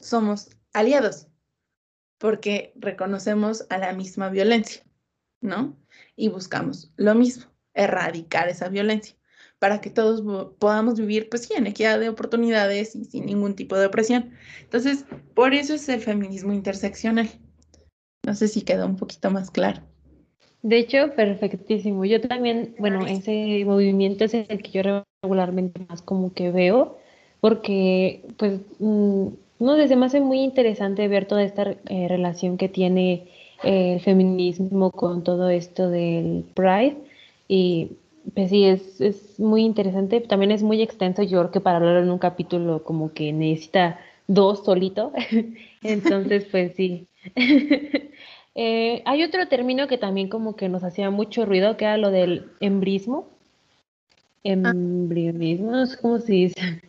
somos 0.00 0.50
aliados, 0.72 1.28
porque 2.18 2.72
reconocemos 2.76 3.66
a 3.70 3.78
la 3.78 3.92
misma 3.92 4.28
violencia, 4.30 4.84
¿no? 5.40 5.76
Y 6.16 6.28
buscamos 6.28 6.92
lo 6.96 7.14
mismo, 7.14 7.46
erradicar 7.74 8.48
esa 8.48 8.68
violencia 8.68 9.16
para 9.58 9.80
que 9.80 9.90
todos 9.90 10.22
podamos 10.58 10.98
vivir, 10.98 11.28
pues 11.28 11.44
sí, 11.44 11.54
en 11.54 11.66
equidad 11.66 11.98
de 11.98 12.08
oportunidades 12.08 12.94
y 12.94 13.04
sin 13.04 13.26
ningún 13.26 13.54
tipo 13.54 13.76
de 13.76 13.86
opresión. 13.86 14.32
Entonces, 14.62 15.04
por 15.34 15.54
eso 15.54 15.74
es 15.74 15.88
el 15.88 16.00
feminismo 16.00 16.52
interseccional. 16.52 17.28
No 18.24 18.34
sé 18.34 18.48
si 18.48 18.62
quedó 18.62 18.86
un 18.86 18.96
poquito 18.96 19.30
más 19.30 19.50
claro. 19.50 19.82
De 20.62 20.78
hecho, 20.78 21.12
perfectísimo. 21.14 22.04
Yo 22.04 22.20
también, 22.20 22.74
bueno, 22.78 23.06
ese 23.06 23.64
movimiento 23.64 24.24
es 24.24 24.34
el 24.34 24.62
que 24.62 24.70
yo 24.70 25.04
regularmente 25.22 25.86
más 25.88 26.02
como 26.02 26.32
que 26.32 26.50
veo, 26.50 26.98
porque 27.40 28.24
pues 28.36 28.60
mm, 28.80 29.28
no 29.60 29.76
sé, 29.76 29.88
se 29.88 29.96
me 29.96 30.06
hace 30.06 30.20
muy 30.20 30.40
interesante 30.40 31.08
ver 31.08 31.26
toda 31.26 31.44
esta 31.44 31.76
eh, 31.88 32.08
relación 32.08 32.56
que 32.56 32.68
tiene 32.68 33.28
eh, 33.62 33.94
el 33.94 34.00
feminismo 34.00 34.90
con 34.90 35.22
todo 35.22 35.48
esto 35.48 35.88
del 35.88 36.44
Pride. 36.54 36.96
Y 37.48 37.92
pues 38.34 38.50
sí, 38.50 38.64
es, 38.64 39.00
es 39.00 39.38
muy 39.38 39.62
interesante. 39.62 40.20
También 40.20 40.50
es 40.50 40.62
muy 40.62 40.82
extenso. 40.82 41.22
Yo 41.22 41.38
creo 41.40 41.50
que 41.50 41.60
para 41.60 41.78
hablar 41.78 42.02
en 42.02 42.10
un 42.10 42.18
capítulo 42.18 42.82
como 42.84 43.12
que 43.12 43.32
necesita 43.32 43.98
dos 44.26 44.64
solito. 44.64 45.12
Entonces, 45.82 46.44
pues 46.50 46.74
sí. 46.76 47.06
eh, 48.54 49.02
hay 49.04 49.22
otro 49.22 49.48
término 49.48 49.86
que 49.86 49.98
también 49.98 50.28
como 50.28 50.56
que 50.56 50.68
nos 50.68 50.84
hacía 50.84 51.10
mucho 51.10 51.44
ruido, 51.46 51.76
que 51.76 51.84
era 51.84 51.96
lo 51.96 52.10
del 52.10 52.50
embrismo. 52.60 53.28
Embrionismo, 54.44 55.72
no 55.72 55.86
sé 55.86 55.98
cómo 56.00 56.18
se 56.20 56.32
dice. 56.32 56.82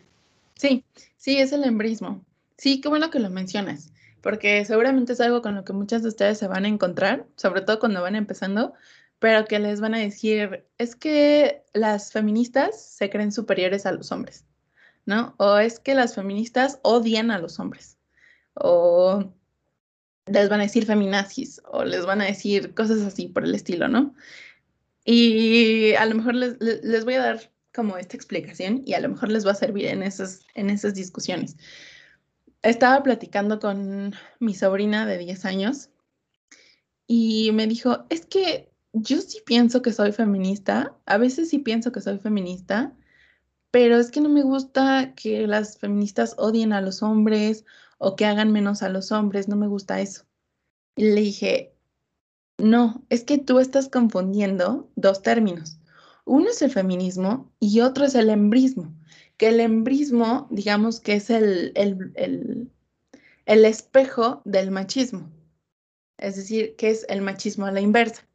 Sí, 0.55 0.83
sí, 1.17 1.37
es 1.37 1.51
el 1.53 1.63
embrismo. 1.63 2.21
Sí, 2.57 2.81
qué 2.81 2.89
bueno 2.89 3.09
que 3.09 3.19
lo 3.19 3.29
mencionas, 3.29 3.91
porque 4.21 4.63
seguramente 4.65 5.13
es 5.13 5.21
algo 5.21 5.41
con 5.41 5.55
lo 5.55 5.63
que 5.63 5.73
muchas 5.73 6.03
de 6.03 6.09
ustedes 6.09 6.37
se 6.37 6.47
van 6.47 6.65
a 6.65 6.67
encontrar, 6.67 7.25
sobre 7.35 7.61
todo 7.61 7.79
cuando 7.79 8.01
van 8.01 8.15
empezando, 8.15 8.73
pero 9.19 9.45
que 9.45 9.59
les 9.59 9.81
van 9.81 9.95
a 9.95 9.99
decir, 9.99 10.65
es 10.77 10.95
que 10.95 11.63
las 11.73 12.11
feministas 12.11 12.81
se 12.81 13.09
creen 13.09 13.31
superiores 13.31 13.85
a 13.85 13.91
los 13.91 14.11
hombres, 14.11 14.45
¿no? 15.05 15.35
O 15.37 15.57
es 15.57 15.79
que 15.79 15.95
las 15.95 16.15
feministas 16.15 16.79
odian 16.83 17.31
a 17.31 17.39
los 17.39 17.59
hombres, 17.59 17.97
o 18.53 19.33
les 20.25 20.49
van 20.49 20.59
a 20.59 20.63
decir 20.63 20.85
feminazis, 20.85 21.61
o 21.65 21.83
les 21.83 22.05
van 22.05 22.21
a 22.21 22.25
decir 22.25 22.73
cosas 22.73 23.01
así 23.01 23.27
por 23.27 23.43
el 23.43 23.55
estilo, 23.55 23.87
¿no? 23.87 24.13
Y 25.05 25.93
a 25.95 26.05
lo 26.05 26.15
mejor 26.15 26.35
les, 26.35 26.59
les 26.59 27.05
voy 27.05 27.15
a 27.15 27.21
dar 27.21 27.51
como 27.73 27.97
esta 27.97 28.17
explicación 28.17 28.81
y 28.85 28.93
a 28.93 28.99
lo 28.99 29.09
mejor 29.09 29.29
les 29.29 29.45
va 29.45 29.51
a 29.51 29.55
servir 29.55 29.85
en 29.85 30.03
esas, 30.03 30.41
en 30.55 30.69
esas 30.69 30.93
discusiones 30.95 31.55
estaba 32.61 33.03
platicando 33.03 33.59
con 33.59 34.13
mi 34.39 34.53
sobrina 34.53 35.05
de 35.05 35.17
10 35.17 35.45
años 35.45 35.89
y 37.07 37.51
me 37.53 37.67
dijo, 37.67 38.05
es 38.09 38.25
que 38.25 38.69
yo 38.93 39.21
sí 39.21 39.39
pienso 39.45 39.81
que 39.81 39.93
soy 39.93 40.11
feminista, 40.11 40.95
a 41.05 41.17
veces 41.17 41.49
sí 41.49 41.59
pienso 41.59 41.91
que 41.91 42.01
soy 42.01 42.19
feminista, 42.19 42.95
pero 43.71 43.97
es 43.97 44.11
que 44.11 44.21
no 44.21 44.29
me 44.29 44.43
gusta 44.43 45.13
que 45.15 45.47
las 45.47 45.77
feministas 45.77 46.35
odien 46.37 46.73
a 46.73 46.81
los 46.81 47.03
hombres 47.03 47.65
o 47.97 48.15
que 48.15 48.25
hagan 48.25 48.51
menos 48.51 48.83
a 48.83 48.89
los 48.89 49.11
hombres, 49.11 49.47
no 49.47 49.55
me 49.55 49.67
gusta 49.67 50.01
eso. 50.01 50.23
Y 50.95 51.03
le 51.03 51.21
dije, 51.21 51.73
no, 52.57 53.05
es 53.09 53.23
que 53.23 53.37
tú 53.37 53.59
estás 53.59 53.89
confundiendo 53.89 54.89
dos 54.95 55.21
términos. 55.21 55.77
Uno 56.25 56.49
es 56.49 56.61
el 56.61 56.71
feminismo 56.71 57.51
y 57.59 57.81
otro 57.81 58.05
es 58.05 58.15
el 58.15 58.29
embrismo 58.29 58.93
que 59.37 59.49
el 59.49 59.59
embrismo, 59.59 60.47
digamos 60.49 60.99
que 60.99 61.13
es 61.13 61.29
el, 61.29 61.71
el, 61.75 63.65
espejo 63.65 64.41
del 64.45 64.71
machismo, 64.71 65.31
es 66.17 66.35
decir, 66.35 66.75
que 66.75 66.89
es 66.89 67.05
el 67.07 67.21
machismo 67.21 67.67
a 67.67 67.71
la 67.71 67.81
inversa, 67.81 68.27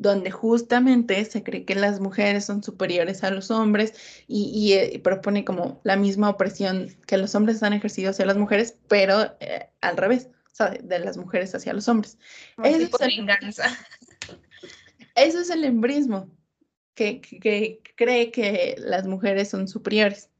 donde 0.00 0.30
justamente 0.30 1.24
se 1.24 1.42
cree 1.42 1.64
que 1.64 1.74
las 1.74 2.00
mujeres 2.00 2.44
son 2.44 2.62
superiores 2.62 3.22
a 3.22 3.30
los 3.30 3.50
hombres 3.50 3.94
y, 4.26 4.72
eh, 4.72 4.98
propone 5.02 5.44
como 5.44 5.80
la 5.84 5.96
misma 5.96 6.30
opresión 6.30 6.88
que 7.06 7.16
los 7.16 7.34
hombres 7.34 7.62
han 7.62 7.72
ejercido 7.72 8.10
hacia 8.10 8.26
las 8.26 8.36
mujeres, 8.36 8.76
pero 8.88 9.36
eh, 9.40 9.68
al 9.80 9.96
revés, 9.96 10.28
o 10.46 10.54
sea, 10.54 10.70
de 10.70 10.98
las 10.98 11.16
mujeres 11.16 11.54
hacia 11.54 11.72
los 11.72 11.88
hombres. 11.88 12.18
Eso 12.64 12.76
es, 12.76 13.00
el, 13.00 13.30
eso 15.14 15.40
es 15.40 15.50
el 15.50 15.64
embrismo, 15.64 16.28
que, 16.94 17.20
que 17.20 17.80
cree 17.96 18.30
que 18.30 18.76
las 18.78 19.06
mujeres 19.06 19.50
son 19.50 19.68
superiores 19.68 20.30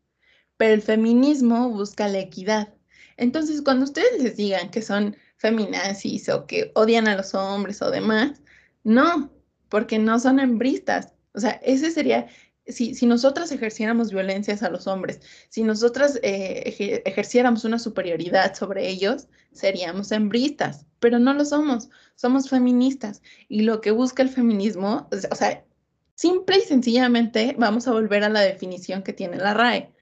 pero 0.61 0.75
el 0.75 0.83
feminismo 0.83 1.71
busca 1.71 2.07
la 2.07 2.19
equidad. 2.19 2.75
Entonces, 3.17 3.62
cuando 3.62 3.85
ustedes 3.85 4.23
les 4.23 4.37
digan 4.37 4.71
que 4.71 4.83
son 4.83 5.17
feminazis 5.38 6.29
o 6.29 6.47
que 6.47 6.71
odian 6.75 7.09
a 7.09 7.17
los 7.17 7.35
hombres 7.35 7.81
o 7.81 7.90
demás, 7.90 8.43
no, 8.85 9.33
porque 9.71 9.99
no 9.99 10.19
son 10.21 10.39
hembristas. 10.39 11.15
O 11.35 11.41
sea, 11.41 11.53
ese 11.62 11.91
sería, 11.91 12.27
si, 12.67 12.95
si 12.95 13.07
nosotras 13.07 13.50
ejerciéramos 13.53 14.12
violencias 14.12 14.62
a 14.62 14.69
los 14.69 14.87
hombres, 14.87 15.21
si 15.49 15.62
nosotras 15.62 16.21
eh, 16.23 17.03
ejerciéramos 17.07 17.65
una 17.65 17.79
superioridad 17.79 18.55
sobre 18.55 18.89
ellos, 18.89 19.29
seríamos 19.53 20.12
hembristas, 20.12 20.85
pero 20.99 21.19
no 21.19 21.33
lo 21.33 21.47
somos, 21.47 21.89
somos 22.17 22.50
feministas. 22.50 23.23
Y 23.49 23.62
lo 23.62 23.81
que 23.81 23.93
busca 23.93 24.23
el 24.23 24.29
feminismo, 24.29 25.09
o 25.31 25.35
sea, 25.35 25.65
simple 26.15 26.59
y 26.59 26.62
sencillamente 26.62 27.57
vamos 27.59 27.89
a 27.89 27.93
volver 27.93 28.25
a 28.25 28.29
la 28.29 28.41
definición 28.41 29.03
que 29.03 29.15
tiene 29.15 29.39
la 29.39 29.55
RAE 29.55 29.95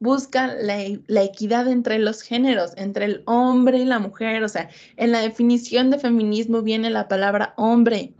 busca 0.00 0.54
la, 0.54 1.22
equidad 1.22 1.68
entre 1.68 1.98
los 1.98 2.22
géneros, 2.22 2.72
entre 2.76 3.04
el 3.04 3.22
hombre 3.26 3.78
y 3.78 3.84
la 3.84 3.98
mujer. 4.00 4.42
O 4.42 4.48
sea, 4.48 4.70
en 4.96 5.12
la 5.12 5.20
definición 5.20 5.90
de 5.90 5.98
feminismo 5.98 6.62
viene 6.62 6.90
la 6.90 7.06
palabra 7.06 7.54
hombre. 7.56 8.14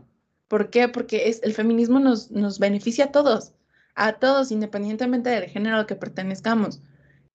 ¿Por 0.51 0.69
qué? 0.69 0.89
Porque 0.89 1.29
es, 1.29 1.39
el 1.43 1.53
feminismo 1.53 2.01
nos, 2.01 2.29
nos 2.29 2.59
beneficia 2.59 3.05
a 3.05 3.11
todos, 3.13 3.53
a 3.95 4.19
todos, 4.19 4.51
independientemente 4.51 5.29
del 5.29 5.45
género 5.45 5.77
al 5.77 5.85
que 5.85 5.95
pertenezcamos. 5.95 6.81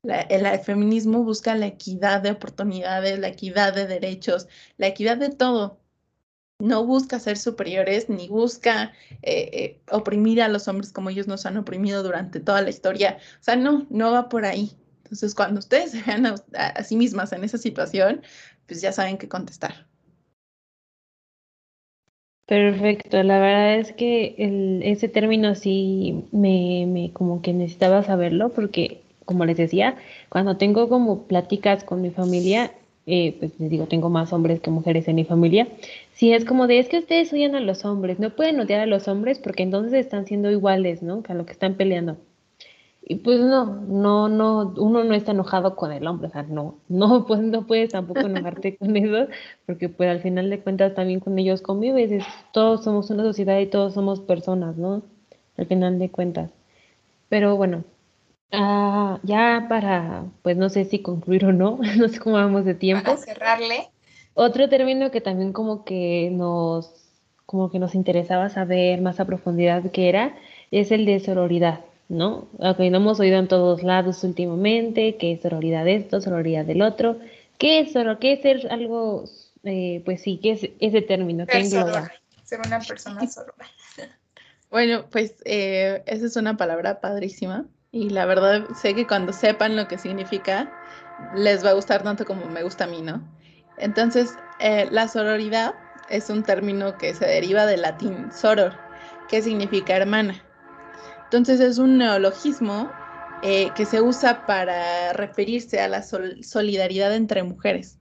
el, 0.02 0.58
feminismo 0.60 1.24
busca 1.24 1.54
la 1.54 1.64
equidad 1.64 2.20
de 2.20 2.32
oportunidades, 2.32 3.18
la 3.18 3.28
equidad 3.28 3.72
de 3.74 3.86
derechos, 3.86 4.48
la 4.76 4.88
equidad 4.88 5.16
de 5.16 5.30
todo 5.30 5.80
no 6.58 6.84
busca 6.84 7.18
ser 7.18 7.38
superiores 7.38 8.10
ni 8.10 8.28
busca 8.28 8.92
eh, 9.22 9.48
eh, 9.54 9.80
oprimir 9.90 10.42
a 10.42 10.48
los 10.48 10.68
hombres 10.68 10.92
como 10.92 11.08
ellos 11.08 11.26
nos 11.26 11.46
han 11.46 11.56
oprimido 11.56 12.02
durante 12.02 12.38
toda 12.38 12.60
la 12.60 12.68
historia. 12.68 13.16
O 13.40 13.42
sea, 13.42 13.56
no, 13.56 13.86
no 13.88 14.12
va 14.12 14.28
por 14.28 14.44
ahí. 14.44 14.76
Entonces, 15.04 15.34
cuando 15.34 15.60
ustedes 15.60 15.92
se 15.92 16.02
vean 16.02 16.26
a, 16.26 16.84
sí 16.84 16.96
mismas 16.96 17.32
en 17.32 17.44
esa 17.44 17.56
situación, 17.56 18.20
pues 18.66 18.82
ya 18.82 18.92
saben 18.92 19.16
qué 19.16 19.26
contestar. 19.26 19.86
Perfecto, 22.46 23.22
la 23.24 23.38
verdad 23.40 23.74
es 23.80 23.92
que 23.92 24.34
el, 24.38 24.80
ese 24.84 25.08
término 25.08 25.54
sí 25.56 26.24
me, 26.32 26.84
me 26.86 27.12
como 27.12 27.42
que 27.42 27.52
necesitaba 27.52 28.02
saberlo 28.04 28.50
porque, 28.50 29.00
como 29.24 29.44
les 29.44 29.56
decía, 29.56 29.96
cuando 30.28 30.56
tengo 30.56 30.88
como 30.88 31.24
pláticas 31.26 31.82
con 31.82 32.02
mi 32.02 32.10
familia, 32.10 32.72
eh, 33.06 33.34
pues 33.40 33.58
les 33.58 33.68
digo, 33.70 33.86
tengo 33.88 34.10
más 34.10 34.32
hombres 34.32 34.60
que 34.60 34.70
mujeres 34.70 35.08
en 35.08 35.16
mi 35.16 35.24
familia, 35.24 35.66
sí 36.12 36.32
es 36.32 36.44
como 36.44 36.68
de, 36.68 36.78
es 36.78 36.88
que 36.88 36.98
ustedes 36.98 37.32
odian 37.32 37.56
a 37.56 37.60
los 37.60 37.84
hombres, 37.84 38.20
no 38.20 38.30
pueden 38.30 38.60
odiar 38.60 38.80
a 38.80 38.86
los 38.86 39.08
hombres 39.08 39.40
porque 39.40 39.64
entonces 39.64 39.92
están 39.94 40.24
siendo 40.26 40.50
iguales, 40.50 41.02
¿no? 41.02 41.22
Que 41.24 41.32
a 41.32 41.34
lo 41.34 41.46
que 41.46 41.52
están 41.52 41.74
peleando. 41.74 42.16
Y 43.08 43.14
pues 43.16 43.38
no, 43.38 43.66
no, 43.66 44.28
no, 44.28 44.74
uno 44.78 45.04
no 45.04 45.14
está 45.14 45.30
enojado 45.30 45.76
con 45.76 45.92
el 45.92 46.08
hombre, 46.08 46.26
o 46.26 46.30
sea, 46.32 46.42
no, 46.42 46.80
no, 46.88 47.24
pues 47.24 47.40
no 47.40 47.64
puedes 47.64 47.90
tampoco 47.90 48.20
enojarte 48.20 48.76
con 48.76 48.96
eso, 48.96 49.30
porque 49.64 49.88
pues 49.88 50.10
al 50.10 50.20
final 50.20 50.50
de 50.50 50.60
cuentas 50.60 50.94
también 50.96 51.20
con 51.20 51.38
ellos 51.38 51.62
convives, 51.62 52.24
todos 52.52 52.82
somos 52.82 53.08
una 53.10 53.22
sociedad 53.22 53.60
y 53.60 53.66
todos 53.66 53.94
somos 53.94 54.18
personas, 54.20 54.76
¿no? 54.76 55.02
Al 55.56 55.66
final 55.66 56.00
de 56.00 56.10
cuentas. 56.10 56.50
Pero 57.28 57.56
bueno, 57.56 57.84
ah, 58.50 59.20
ya 59.22 59.66
para, 59.68 60.24
pues 60.42 60.56
no 60.56 60.68
sé 60.68 60.84
si 60.84 60.98
concluir 60.98 61.44
o 61.44 61.52
no, 61.52 61.78
no 61.98 62.08
sé 62.08 62.18
cómo 62.18 62.34
vamos 62.34 62.64
de 62.64 62.74
tiempo. 62.74 63.04
Para 63.04 63.18
cerrarle. 63.18 63.88
Otro 64.34 64.68
término 64.68 65.12
que 65.12 65.20
también 65.20 65.52
como 65.52 65.84
que 65.84 66.30
nos, 66.32 66.92
como 67.46 67.70
que 67.70 67.78
nos 67.78 67.94
interesaba 67.94 68.48
saber 68.48 69.00
más 69.00 69.20
a 69.20 69.26
profundidad 69.26 69.92
que 69.92 70.08
era, 70.08 70.36
es 70.72 70.90
el 70.90 71.06
de 71.06 71.20
sororidad. 71.20 71.84
¿No? 72.08 72.48
Ok, 72.58 72.78
no 72.78 72.98
hemos 72.98 73.20
oído 73.20 73.38
en 73.38 73.48
todos 73.48 73.82
lados 73.82 74.22
últimamente, 74.24 75.16
que 75.16 75.32
es 75.32 75.42
sororidad 75.42 75.86
esto, 75.88 76.20
sororidad 76.20 76.64
del 76.64 76.82
otro. 76.82 77.18
¿Qué 77.58 77.80
es 77.80 77.92
soro? 77.92 78.18
¿Qué 78.18 78.34
es 78.34 78.42
ser 78.42 78.70
algo, 78.70 79.24
eh, 79.64 80.02
pues 80.04 80.22
sí, 80.22 80.38
qué 80.42 80.52
es 80.52 80.70
ese 80.78 81.02
término? 81.02 81.46
¿Qué 81.46 81.58
engloba? 81.58 82.10
Ser 82.44 82.60
una 82.66 82.80
persona 82.80 83.26
sorora. 83.26 83.54
Bueno, 84.68 85.06
pues 85.10 85.36
eh, 85.44 86.02
esa 86.06 86.26
es 86.26 86.36
una 86.36 86.56
palabra 86.56 87.00
padrísima 87.00 87.66
y 87.92 88.10
la 88.10 88.26
verdad 88.26 88.66
sé 88.74 88.94
que 88.94 89.06
cuando 89.06 89.32
sepan 89.32 89.76
lo 89.76 89.86
que 89.86 89.96
significa, 89.96 90.70
les 91.36 91.64
va 91.64 91.70
a 91.70 91.74
gustar 91.74 92.02
tanto 92.02 92.24
como 92.24 92.46
me 92.46 92.64
gusta 92.64 92.84
a 92.84 92.86
mí, 92.88 93.00
¿no? 93.00 93.22
Entonces, 93.78 94.34
eh, 94.58 94.88
la 94.90 95.06
sororidad 95.06 95.74
es 96.10 96.30
un 96.30 96.42
término 96.42 96.98
que 96.98 97.14
se 97.14 97.26
deriva 97.26 97.64
del 97.64 97.82
latín 97.82 98.30
soror, 98.32 98.74
que 99.28 99.40
significa 99.40 99.96
hermana. 99.96 100.42
Entonces 101.26 101.60
es 101.60 101.78
un 101.78 101.98
neologismo 101.98 102.90
eh, 103.42 103.70
que 103.74 103.84
se 103.84 104.00
usa 104.00 104.46
para 104.46 105.12
referirse 105.12 105.80
a 105.80 105.88
la 105.88 106.02
solidaridad 106.02 107.14
entre 107.14 107.42
mujeres, 107.42 107.98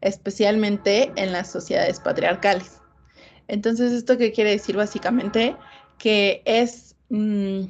especialmente 0.00 1.10
en 1.16 1.32
las 1.32 1.50
sociedades 1.50 2.00
patriarcales. 2.00 2.82
Entonces, 3.48 3.92
¿esto 3.92 4.18
qué 4.18 4.32
quiere 4.32 4.50
decir 4.50 4.76
básicamente? 4.76 5.56
Que 5.98 6.42
es, 6.44 6.96
mm, 7.08 7.62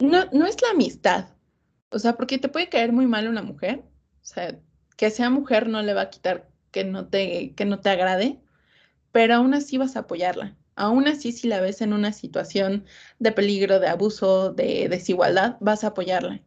no, 0.00 0.24
no 0.32 0.46
es 0.46 0.62
la 0.62 0.70
amistad, 0.70 1.28
o 1.90 1.98
sea, 1.98 2.16
porque 2.16 2.38
te 2.38 2.48
puede 2.48 2.68
caer 2.68 2.92
muy 2.92 3.06
mal 3.06 3.28
una 3.28 3.42
mujer, 3.42 3.82
o 4.22 4.24
sea, 4.24 4.58
que 4.96 5.10
sea 5.10 5.30
mujer 5.30 5.68
no 5.68 5.82
le 5.82 5.94
va 5.94 6.02
a 6.02 6.10
quitar 6.10 6.48
que 6.70 6.84
no 6.84 7.08
te, 7.08 7.52
que 7.54 7.64
no 7.64 7.80
te 7.80 7.90
agrade, 7.90 8.40
pero 9.12 9.34
aún 9.34 9.54
así 9.54 9.76
vas 9.76 9.96
a 9.96 10.00
apoyarla. 10.00 10.56
Aún 10.76 11.06
así, 11.06 11.32
si 11.32 11.48
la 11.48 11.60
ves 11.60 11.80
en 11.80 11.92
una 11.92 12.12
situación 12.12 12.84
de 13.18 13.32
peligro, 13.32 13.78
de 13.80 13.88
abuso, 13.88 14.52
de 14.52 14.88
desigualdad, 14.88 15.56
vas 15.60 15.84
a 15.84 15.88
apoyarla, 15.88 16.42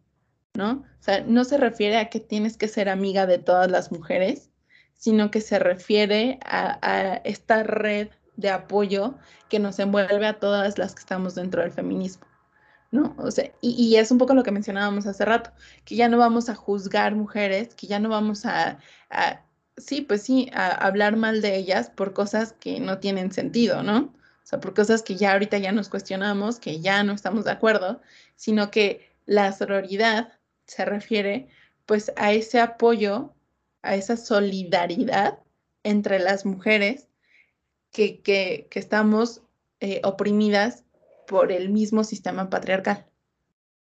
¿no? 0.53 0.83
O 0.99 1.03
sea, 1.03 1.21
no 1.21 1.45
se 1.45 1.57
refiere 1.57 1.97
a 1.97 2.09
que 2.09 2.19
tienes 2.19 2.57
que 2.57 2.67
ser 2.67 2.89
amiga 2.89 3.25
de 3.25 3.37
todas 3.37 3.71
las 3.71 3.91
mujeres, 3.91 4.49
sino 4.93 5.31
que 5.31 5.41
se 5.41 5.59
refiere 5.59 6.39
a, 6.43 7.21
esta 7.23 7.63
red 7.63 8.09
de 8.35 8.49
apoyo 8.49 9.15
que 9.49 9.59
nos 9.59 9.79
envuelve 9.79 10.25
a 10.25 10.39
todas 10.39 10.77
las 10.77 10.93
que 10.93 10.99
estamos 10.99 11.35
dentro 11.35 11.61
del 11.61 11.71
feminismo. 11.71 12.27
¿no? 12.91 13.15
O 13.17 13.31
sea, 13.31 13.51
y, 13.61 13.95
es 13.97 14.11
un 14.11 14.17
poco 14.17 14.33
lo 14.33 14.43
que 14.43 14.51
mencionábamos 14.51 15.07
hace 15.07 15.25
rato, 15.25 15.51
que 15.85 15.95
ya 15.95 16.09
no 16.09 16.17
vamos 16.17 16.49
a 16.49 16.55
juzgar 16.55 17.15
mujeres, 17.15 17.75
que 17.75 17.87
ya 17.87 17.99
no 17.99 18.09
vamos 18.09 18.45
a, 18.45 18.79
sí, 19.77 20.01
pues 20.01 20.23
sí, 20.23 20.49
a 20.53 20.67
hablar 20.69 21.15
mal 21.15 21.41
de 21.41 21.55
ellas 21.57 21.89
por 21.89 22.13
cosas 22.13 22.53
que 22.53 22.79
no 22.79 22.99
tienen 22.99 23.31
sentido, 23.31 23.83
¿no? 23.83 24.13
O 24.47 24.49
sea, 24.49 24.61
por 24.61 24.73
cosas 24.73 25.03
que 25.03 25.17
ya 25.17 25.33
ahorita 25.33 25.57
ya 25.57 25.73
nos 25.73 25.89
cuestionamos, 25.89 26.57
que 26.57 26.79
ya 26.79 27.03
no 27.03 27.11
estamos 27.11 27.43
de 27.43 27.51
acuerdo, 27.51 27.99
sino 28.37 28.71
que 28.71 29.05
la 29.25 29.51
sororidad 29.51 30.39
se 30.65 30.85
refiere 30.85 31.49
pues 31.85 32.13
a 32.15 32.31
ese 32.31 32.61
apoyo, 32.61 33.35
a 33.81 33.95
esa 33.95 34.15
solidaridad 34.15 35.39
entre 35.83 36.19
las 36.19 36.45
mujeres 36.45 37.09
que, 37.91 38.21
que, 38.21 38.67
que 38.71 38.79
estamos 38.79 39.41
eh, 39.81 39.99
oprimidas 40.05 40.85
por 41.27 41.51
el 41.51 41.67
mismo 41.67 42.05
sistema 42.05 42.49
patriarcal. 42.49 43.05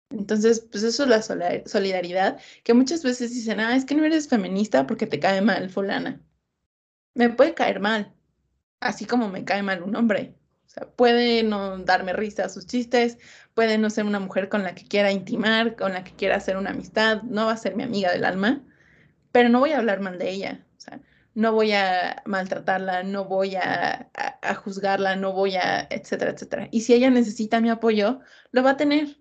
Entonces, 0.10 0.62
pues 0.62 0.82
eso 0.82 1.04
es 1.04 1.10
la 1.10 1.21
solidaridad, 1.67 2.39
que 2.63 2.73
muchas 2.73 3.04
veces 3.04 3.36
dicen, 3.36 3.60
ah, 3.60 3.75
es 3.75 3.86
que 3.86 3.93
no 3.93 4.04
eres 4.04 4.28
feminista 4.28 4.88
porque 4.88 5.06
te 5.06 5.19
cae 5.19 5.41
mal 5.41 5.69
fulana. 5.69 6.19
Me 7.13 7.30
puede 7.30 7.54
caer 7.54 7.80
mal, 7.80 8.15
así 8.80 9.06
como 9.06 9.30
me 9.30 9.45
cae 9.45 9.62
mal 9.62 9.84
un 9.84 9.95
hombre 9.95 10.34
puede 10.95 11.43
no 11.43 11.77
darme 11.79 12.13
risa 12.13 12.45
a 12.45 12.49
sus 12.49 12.65
chistes, 12.67 13.17
puede 13.53 13.77
no 13.77 13.89
ser 13.89 14.05
una 14.05 14.19
mujer 14.19 14.49
con 14.49 14.63
la 14.63 14.75
que 14.75 14.85
quiera 14.85 15.11
intimar, 15.11 15.75
con 15.75 15.93
la 15.93 16.03
que 16.03 16.13
quiera 16.13 16.38
hacer 16.38 16.57
una 16.57 16.71
amistad, 16.71 17.23
no 17.23 17.45
va 17.45 17.53
a 17.53 17.57
ser 17.57 17.75
mi 17.75 17.83
amiga 17.83 18.11
del 18.11 18.25
alma, 18.25 18.63
pero 19.31 19.49
no 19.49 19.59
voy 19.59 19.71
a 19.71 19.79
hablar 19.79 20.01
mal 20.01 20.17
de 20.19 20.29
ella. 20.31 20.65
O 20.77 20.79
sea, 20.81 21.01
no 21.33 21.53
voy 21.53 21.73
a 21.73 22.21
maltratarla, 22.25 23.03
no 23.03 23.25
voy 23.25 23.55
a, 23.55 24.09
juzgarla, 24.63 25.15
no 25.15 25.33
voy 25.33 25.55
a, 25.55 25.88
etcétera, 25.89 26.31
etcétera. 26.31 26.67
Y 26.71 26.81
si 26.81 26.93
ella 26.93 27.09
necesita 27.09 27.61
mi 27.61 27.69
apoyo, 27.69 28.21
lo 28.51 28.63
va 28.63 28.71
a 28.71 28.77
tener. 28.77 29.17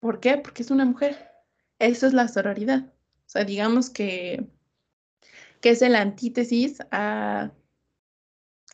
¿Por 0.00 0.20
qué? 0.20 0.38
Porque 0.38 0.62
es 0.62 0.70
una 0.70 0.84
mujer. 0.84 1.30
Eso 1.78 2.06
es 2.06 2.12
la 2.12 2.28
sororidad. 2.28 2.84
O 3.26 3.28
sea, 3.28 3.44
digamos 3.44 3.90
que, 3.90 4.48
que 5.60 5.70
es 5.70 5.82
el 5.82 5.96
antítesis 5.96 6.80
a 6.90 7.52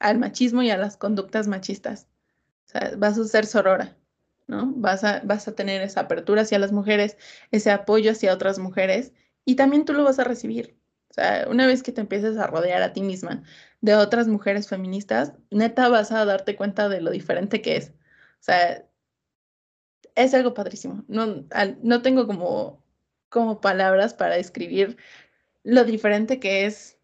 al 0.00 0.18
machismo 0.18 0.62
y 0.62 0.70
a 0.70 0.78
las 0.78 0.96
conductas 0.96 1.46
machistas. 1.46 2.08
O 2.70 2.78
sea, 2.78 2.92
vas 2.96 3.18
a 3.18 3.24
ser 3.24 3.46
sorora, 3.46 3.96
¿no? 4.46 4.72
Vas 4.76 5.02
a, 5.02 5.20
vas 5.24 5.48
a 5.48 5.54
tener 5.56 5.82
esa 5.82 6.02
apertura 6.02 6.42
hacia 6.42 6.60
las 6.60 6.70
mujeres, 6.70 7.16
ese 7.50 7.72
apoyo 7.72 8.12
hacia 8.12 8.32
otras 8.32 8.60
mujeres 8.60 9.12
y 9.44 9.56
también 9.56 9.84
tú 9.84 9.92
lo 9.92 10.04
vas 10.04 10.20
a 10.20 10.24
recibir. 10.24 10.78
O 11.10 11.14
sea, 11.14 11.46
una 11.48 11.66
vez 11.66 11.82
que 11.82 11.90
te 11.90 12.00
empieces 12.00 12.36
a 12.36 12.46
rodear 12.46 12.82
a 12.82 12.92
ti 12.92 13.02
misma 13.02 13.42
de 13.80 13.96
otras 13.96 14.28
mujeres 14.28 14.68
feministas, 14.68 15.32
neta 15.50 15.88
vas 15.88 16.12
a 16.12 16.24
darte 16.24 16.54
cuenta 16.54 16.88
de 16.88 17.00
lo 17.00 17.10
diferente 17.10 17.60
que 17.60 17.76
es. 17.76 17.90
O 17.90 18.42
sea, 18.42 18.86
es 20.14 20.34
algo 20.34 20.54
padrísimo. 20.54 21.04
No, 21.08 21.44
no 21.82 22.02
tengo 22.02 22.28
como, 22.28 22.84
como 23.28 23.60
palabras 23.60 24.14
para 24.14 24.36
describir 24.36 24.96
lo 25.64 25.84
diferente 25.84 26.38
que 26.38 26.66
es 26.66 26.98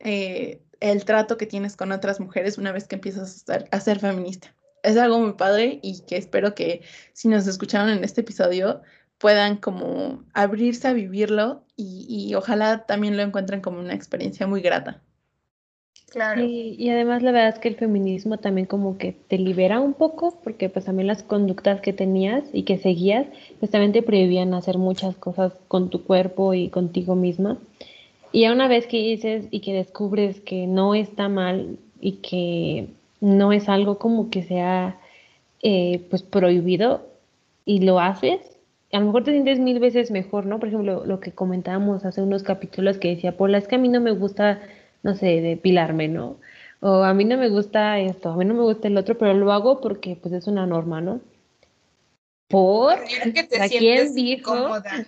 eh, 0.00 0.62
el 0.80 1.04
trato 1.06 1.38
que 1.38 1.46
tienes 1.46 1.76
con 1.76 1.92
otras 1.92 2.20
mujeres 2.20 2.58
una 2.58 2.72
vez 2.72 2.86
que 2.86 2.96
empiezas 2.96 3.44
a 3.48 3.80
ser, 3.80 3.98
feminista. 3.98 4.54
Es 4.82 4.96
algo 4.96 5.18
muy 5.18 5.32
padre 5.32 5.80
y 5.82 6.02
que 6.02 6.16
espero 6.16 6.54
que 6.54 6.82
si 7.12 7.28
nos 7.28 7.46
escucharon 7.46 7.90
en 7.90 8.04
este 8.04 8.20
episodio 8.20 8.82
puedan 9.18 9.56
como 9.56 10.24
abrirse 10.34 10.88
a 10.88 10.92
vivirlo 10.92 11.62
y, 11.78 12.34
ojalá 12.34 12.86
también 12.86 13.16
lo 13.16 13.22
encuentren 13.22 13.60
como 13.60 13.80
una 13.80 13.94
experiencia 13.94 14.46
muy 14.46 14.62
grata. 14.62 15.02
Claro. 16.10 16.42
Y, 16.42 16.76
y, 16.78 16.88
además 16.88 17.22
la 17.22 17.32
verdad 17.32 17.54
es 17.54 17.58
que 17.58 17.68
el 17.68 17.76
feminismo 17.76 18.38
también 18.38 18.66
como 18.66 18.96
que 18.96 19.12
te 19.12 19.38
libera 19.38 19.80
un 19.80 19.92
poco, 19.92 20.40
porque 20.42 20.70
pues 20.70 20.86
también 20.86 21.08
las 21.08 21.22
conductas 21.22 21.80
que 21.82 21.92
tenías 21.92 22.44
y 22.52 22.62
que 22.62 22.78
seguías, 22.78 23.26
pues 23.58 23.70
también 23.70 23.92
te 23.92 24.02
prohibían 24.02 24.54
hacer 24.54 24.78
muchas 24.78 25.16
cosas 25.16 25.52
con 25.68 25.90
tu 25.90 26.04
cuerpo 26.04 26.54
y 26.54 26.70
contigo 26.70 27.14
misma. 27.14 27.58
Y 28.32 28.46
una 28.48 28.68
vez 28.68 28.86
que 28.86 28.98
dices 28.98 29.46
y 29.50 29.60
que 29.60 29.72
descubres 29.72 30.40
que 30.40 30.66
no 30.66 30.94
está 30.94 31.28
mal 31.28 31.78
y 32.00 32.12
que 32.16 32.88
no 33.20 33.52
es 33.52 33.68
algo 33.68 33.98
como 33.98 34.30
que 34.30 34.42
sea 34.42 34.98
eh, 35.62 36.06
pues 36.10 36.22
prohibido 36.22 37.06
y 37.64 37.80
lo 37.80 38.00
haces, 38.00 38.40
a 38.92 39.00
lo 39.00 39.06
mejor 39.06 39.24
te 39.24 39.32
sientes 39.32 39.58
mil 39.58 39.80
veces 39.80 40.10
mejor, 40.10 40.46
¿no? 40.46 40.58
Por 40.58 40.68
ejemplo, 40.68 41.04
lo 41.04 41.20
que 41.20 41.32
comentábamos 41.32 42.04
hace 42.04 42.22
unos 42.22 42.42
capítulos 42.42 42.98
que 42.98 43.08
decía, 43.08 43.36
Paula, 43.36 43.58
es 43.58 43.66
que 43.66 43.74
a 43.74 43.78
mí 43.78 43.88
no 43.88 44.00
me 44.00 44.12
gusta, 44.12 44.60
no 45.02 45.14
sé, 45.14 45.40
depilarme, 45.40 46.08
¿no? 46.08 46.38
O 46.80 47.02
a 47.02 47.12
mí 47.14 47.24
no 47.24 47.36
me 47.36 47.48
gusta 47.48 47.98
esto, 47.98 48.30
a 48.30 48.36
mí 48.36 48.44
no 48.44 48.54
me 48.54 48.62
gusta 48.62 48.88
el 48.88 48.96
otro, 48.96 49.18
pero 49.18 49.34
lo 49.34 49.52
hago 49.52 49.80
porque 49.80 50.16
pues 50.16 50.32
es 50.34 50.46
una 50.46 50.66
norma, 50.66 51.00
¿no? 51.00 51.20
Por, 52.48 53.02
que 53.04 53.42
te 53.42 53.68
sientes 53.68 54.42
Cómoda, 54.42 55.04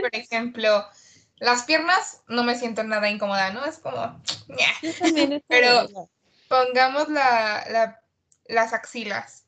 Por 0.00 0.14
ejemplo, 0.14 0.84
las 1.36 1.64
piernas 1.64 2.22
no 2.28 2.44
me 2.44 2.54
siento 2.54 2.82
nada 2.82 3.10
incómoda, 3.10 3.52
¿no? 3.52 3.64
Es 3.66 3.78
como, 3.78 4.18
pero 5.48 6.08
pongamos 6.48 7.08
la, 7.08 8.00
las 8.46 8.72
axilas, 8.72 9.44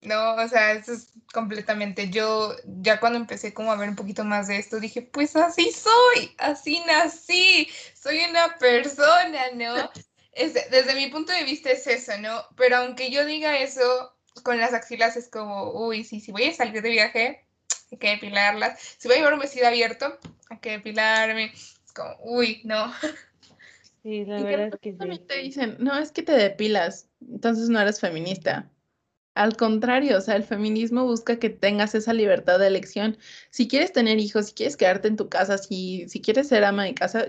¿no? 0.00 0.34
O 0.34 0.48
sea, 0.48 0.72
eso 0.72 0.92
es 0.92 1.08
completamente, 1.32 2.10
yo 2.10 2.54
ya 2.64 3.00
cuando 3.00 3.18
empecé 3.18 3.52
como 3.52 3.72
a 3.72 3.76
ver 3.76 3.88
un 3.88 3.96
poquito 3.96 4.24
más 4.24 4.46
de 4.48 4.58
esto, 4.58 4.80
dije, 4.80 5.02
pues 5.02 5.36
así 5.36 5.70
soy, 5.72 6.34
así 6.38 6.82
nací, 6.86 7.68
soy 7.94 8.24
una 8.24 8.56
persona, 8.58 9.50
¿no? 9.54 9.90
desde 10.34 10.94
mi 10.94 11.08
punto 11.08 11.32
de 11.32 11.44
vista 11.44 11.70
es 11.70 11.86
eso, 11.86 12.16
¿no? 12.18 12.44
Pero 12.56 12.76
aunque 12.76 13.10
yo 13.10 13.24
diga 13.24 13.58
eso, 13.58 14.14
con 14.42 14.58
las 14.58 14.74
axilas 14.74 15.16
es 15.16 15.28
como, 15.28 15.70
uy, 15.72 16.04
sí, 16.04 16.20
si 16.20 16.32
voy 16.32 16.44
a 16.44 16.54
salir 16.54 16.82
de 16.82 16.90
viaje, 16.90 17.46
hay 17.92 17.98
que 17.98 18.10
depilarlas. 18.10 18.78
Si 18.98 19.08
voy 19.08 19.16
a 19.16 19.18
llevar 19.18 19.34
un 19.34 19.40
vestido 19.40 19.66
abierto, 19.66 20.18
hay 20.50 20.58
que 20.58 20.72
depilarme. 20.72 21.52
Es 21.54 21.92
como, 21.94 22.16
uy, 22.20 22.60
no. 22.64 22.92
Sí, 24.04 24.26
la 24.26 24.42
verdad 24.42 24.68
es 24.68 24.80
que 24.80 24.92
sí. 24.92 25.18
te 25.26 25.38
dicen, 25.38 25.76
no, 25.80 25.96
es 25.98 26.12
que 26.12 26.22
te 26.22 26.32
depilas, 26.32 27.08
entonces 27.26 27.70
no 27.70 27.80
eres 27.80 28.00
feminista. 28.00 28.70
Al 29.34 29.56
contrario, 29.56 30.18
o 30.18 30.20
sea, 30.20 30.36
el 30.36 30.44
feminismo 30.44 31.04
busca 31.04 31.38
que 31.38 31.48
tengas 31.48 31.94
esa 31.94 32.12
libertad 32.12 32.58
de 32.58 32.66
elección. 32.66 33.16
Si 33.48 33.66
quieres 33.66 33.94
tener 33.94 34.18
hijos, 34.18 34.48
si 34.48 34.52
quieres 34.52 34.76
quedarte 34.76 35.08
en 35.08 35.16
tu 35.16 35.30
casa, 35.30 35.56
si, 35.56 36.06
si 36.10 36.20
quieres 36.20 36.48
ser 36.48 36.64
ama 36.64 36.84
de 36.84 36.94
casa, 36.94 37.28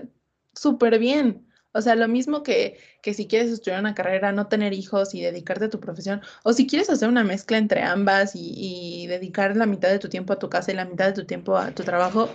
súper 0.54 0.98
bien. 0.98 1.48
O 1.72 1.80
sea, 1.80 1.94
lo 1.96 2.08
mismo 2.08 2.42
que, 2.42 2.78
que 3.00 3.14
si 3.14 3.26
quieres 3.26 3.50
estudiar 3.50 3.80
una 3.80 3.94
carrera, 3.94 4.32
no 4.32 4.48
tener 4.48 4.74
hijos 4.74 5.14
y 5.14 5.22
dedicarte 5.22 5.64
a 5.66 5.70
tu 5.70 5.80
profesión, 5.80 6.20
o 6.44 6.52
si 6.52 6.66
quieres 6.66 6.90
hacer 6.90 7.08
una 7.08 7.24
mezcla 7.24 7.56
entre 7.56 7.82
ambas 7.82 8.36
y, 8.36 8.52
y 8.54 9.06
dedicar 9.06 9.56
la 9.56 9.64
mitad 9.64 9.88
de 9.88 9.98
tu 9.98 10.10
tiempo 10.10 10.34
a 10.34 10.38
tu 10.38 10.50
casa 10.50 10.72
y 10.72 10.74
la 10.74 10.84
mitad 10.84 11.06
de 11.06 11.12
tu 11.14 11.24
tiempo 11.24 11.56
a 11.56 11.70
tu 11.74 11.84
trabajo, 11.84 12.28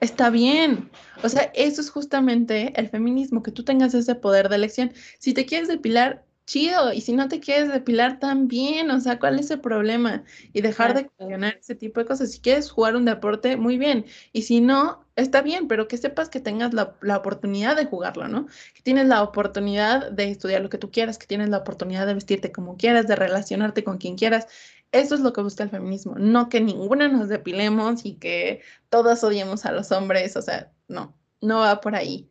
está 0.00 0.30
bien. 0.30 0.90
O 1.22 1.28
sea, 1.28 1.50
eso 1.54 1.80
es 1.80 1.90
justamente 1.90 2.72
el 2.76 2.88
feminismo, 2.88 3.42
que 3.42 3.52
tú 3.52 3.64
tengas 3.64 3.94
ese 3.94 4.14
poder 4.14 4.48
de 4.48 4.56
elección. 4.56 4.92
Si 5.18 5.34
te 5.34 5.46
quieres 5.46 5.68
depilar, 5.68 6.24
chido. 6.50 6.92
Y 6.92 7.00
si 7.00 7.12
no 7.12 7.28
te 7.28 7.40
quieres 7.40 7.72
depilar, 7.72 8.18
también. 8.18 8.90
O 8.90 9.00
sea, 9.00 9.18
¿cuál 9.18 9.38
es 9.38 9.50
el 9.50 9.60
problema? 9.60 10.24
Y 10.52 10.60
dejar 10.62 10.94
de 10.94 11.06
cuestionar 11.06 11.56
ese 11.60 11.74
tipo 11.76 12.00
de 12.00 12.06
cosas. 12.06 12.32
Si 12.32 12.40
quieres 12.40 12.70
jugar 12.70 12.96
un 12.96 13.04
deporte, 13.04 13.56
muy 13.56 13.78
bien. 13.78 14.04
Y 14.32 14.42
si 14.42 14.60
no, 14.60 15.04
está 15.16 15.42
bien, 15.42 15.68
pero 15.68 15.86
que 15.86 15.96
sepas 15.96 16.28
que 16.28 16.40
tengas 16.40 16.74
la, 16.74 16.96
la, 17.02 17.18
oportunidad 17.18 17.76
de 17.76 17.86
jugarlo, 17.86 18.26
¿no? 18.28 18.46
Que 18.74 18.82
tienes 18.82 19.06
la 19.06 19.22
oportunidad 19.22 20.10
de 20.10 20.30
estudiar 20.30 20.62
lo 20.62 20.70
que 20.70 20.78
tú 20.78 20.90
quieras, 20.90 21.18
que 21.18 21.26
tienes 21.26 21.48
la 21.50 21.58
oportunidad 21.58 22.06
de 22.06 22.14
vestirte 22.14 22.50
como 22.50 22.76
quieras, 22.76 23.06
de 23.06 23.16
relacionarte 23.16 23.84
con 23.84 23.98
quien 23.98 24.16
quieras. 24.16 24.46
Eso 24.92 25.14
es 25.14 25.20
lo 25.20 25.32
que 25.32 25.42
busca 25.42 25.62
el 25.62 25.70
feminismo, 25.70 26.16
no 26.16 26.48
que 26.48 26.60
ninguna 26.60 27.08
nos 27.08 27.28
depilemos 27.28 28.04
y 28.04 28.14
que 28.16 28.62
todas 28.88 29.22
odiemos 29.22 29.64
a 29.64 29.72
los 29.72 29.92
hombres, 29.92 30.36
o 30.36 30.42
sea, 30.42 30.72
no, 30.88 31.16
no 31.40 31.60
va 31.60 31.80
por 31.80 31.94
ahí. 31.94 32.28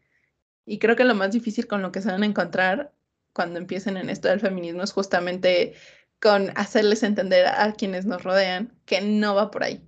Y 0.66 0.80
creo 0.80 0.96
que 0.96 1.06
lo 1.06 1.16
más 1.16 1.32
difícil 1.32 1.68
con 1.68 1.82
lo 1.82 1.92
que 1.92 2.02
se 2.02 2.12
van 2.12 2.24
a 2.24 2.26
encontrar 2.26 2.94
cuando 3.34 3.60
empiecen 3.60 3.98
en 3.98 4.10
esto 4.10 4.28
del 4.28 4.42
feminismo 4.42 4.84
es 4.84 4.92
justamente 4.92 5.74
con 6.20 6.52
hacerles 6.56 7.04
entender 7.04 7.48
a 7.48 7.74
quienes 7.74 8.06
nos 8.06 8.24
rodean 8.24 8.74
que 8.86 9.02
no 9.02 9.36
va 9.36 9.52
por 9.52 9.64
ahí. 9.64 9.82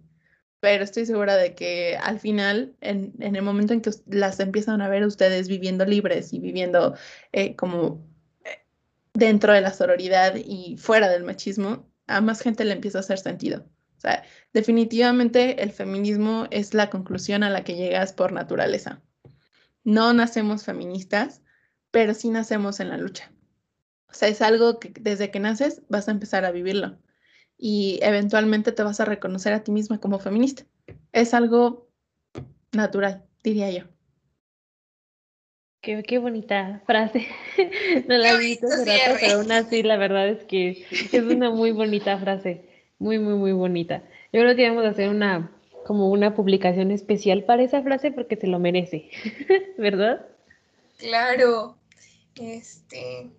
Pero 0.62 0.84
estoy 0.84 1.06
segura 1.06 1.36
de 1.36 1.56
que 1.56 1.98
al 2.02 2.20
final, 2.20 2.76
en, 2.82 3.14
el 3.20 3.42
momento 3.42 3.74
en 3.74 3.82
que 3.82 3.92
las 4.08 4.40
empiezan 4.40 4.82
a 4.82 4.90
ver 4.90 5.06
ustedes 5.06 5.48
viviendo 5.48 5.86
libres 5.86 6.34
y 6.34 6.40
viviendo 6.40 6.96
eh, 7.32 7.56
como 7.56 8.08
eh, 8.46 8.64
dentro 9.14 9.54
de 9.54 9.62
la 9.62 9.74
sororidad 9.74 10.36
y 10.36 10.78
fuera 10.78 11.10
del 11.10 11.24
machismo, 11.24 11.90
a 12.15 12.21
más 12.21 12.41
gente 12.41 12.65
le 12.65 12.74
empieza 12.74 13.00
a 13.00 13.02
hacer 13.02 13.19
sentido. 13.19 13.65
O 13.97 14.02
sea, 14.02 14.24
definitivamente 14.54 15.62
el 15.62 15.71
feminismo 15.71 16.47
es 16.50 16.74
la 16.74 16.89
conclusión 16.89 17.43
a 17.43 17.50
la 17.50 17.63
que 17.63 17.76
llegas 17.76 18.13
por 18.13 18.32
naturaleza. 18.32 19.02
No 19.84 20.13
nacemos 20.13 20.63
feministas, 20.63 21.41
pero 21.91 22.13
sí 22.13 22.30
nacemos 22.30 22.80
en 22.80 22.89
la 22.89 22.97
lucha. 22.97 23.32
O 24.10 24.13
sea, 24.13 24.28
es 24.28 24.41
algo 24.41 24.80
que 24.80 24.93
desde 25.00 25.32
que 25.32 25.39
naces 25.39 25.84
vas 25.88 26.08
a 26.08 26.12
empezar 26.12 26.45
a 26.45 26.52
vivirlo 26.52 26.97
y 27.58 28.00
eventualmente 28.02 28.71
te 28.71 28.84
vas 28.84 29.00
a 29.00 29.06
reconocer 29.06 29.54
a 29.54 29.63
ti 29.63 29.71
misma 29.71 30.00
como 30.00 30.19
feminista. 30.19 30.65
Es 31.12 31.34
algo 31.34 31.88
natural, 32.71 33.24
diría 33.43 33.69
yo. 33.69 33.84
Qué, 35.82 36.04
qué 36.04 36.20
bonita 36.20 36.82
frase. 36.86 37.28
no 38.08 38.17
la 38.17 38.34
he 38.34 38.38
visto 38.38 38.67
pero 38.86 39.39
aún 39.39 39.52
así 39.52 39.82
la 39.82 39.98
verdad 39.98 40.30
es 40.30 40.44
que 40.44 40.86
es 40.91 41.24
una 41.24 41.50
muy 41.50 41.72
bonita 41.72 42.17
frase. 42.20 42.70
Muy, 43.00 43.17
muy, 43.17 43.34
muy 43.34 43.52
bonita. 43.52 44.04
Yo 44.32 44.41
creo 44.41 44.56
que 44.56 44.62
debemos 44.62 44.86
hacer 44.86 45.10
una 45.10 45.52
como 45.86 46.10
una 46.10 46.36
publicación 46.36 46.91
especial 46.91 47.44
para 47.44 47.63
esa 47.63 47.82
frase 47.82 48.12
porque 48.12 48.36
se 48.36 48.48
lo 48.48 48.60
merece, 48.60 49.10
¿verdad? 49.78 50.26
Claro. 50.98 51.78
Este, 52.36 53.32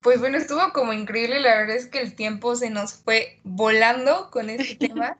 pues 0.00 0.18
bueno, 0.18 0.38
estuvo 0.38 0.72
como 0.72 0.92
increíble, 0.92 1.40
la 1.40 1.56
verdad 1.58 1.76
es 1.76 1.86
que 1.86 2.00
el 2.00 2.14
tiempo 2.14 2.56
se 2.56 2.70
nos 2.70 2.94
fue 2.94 3.38
volando 3.44 4.30
con 4.30 4.50
este 4.50 4.74
tema. 4.88 5.18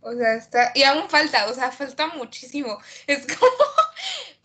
O 0.00 0.14
sea, 0.14 0.34
está, 0.34 0.72
y 0.74 0.84
aún 0.84 1.10
falta, 1.10 1.48
o 1.48 1.54
sea, 1.54 1.70
falta 1.70 2.06
muchísimo. 2.08 2.78
Es 3.06 3.26
como, 3.26 3.50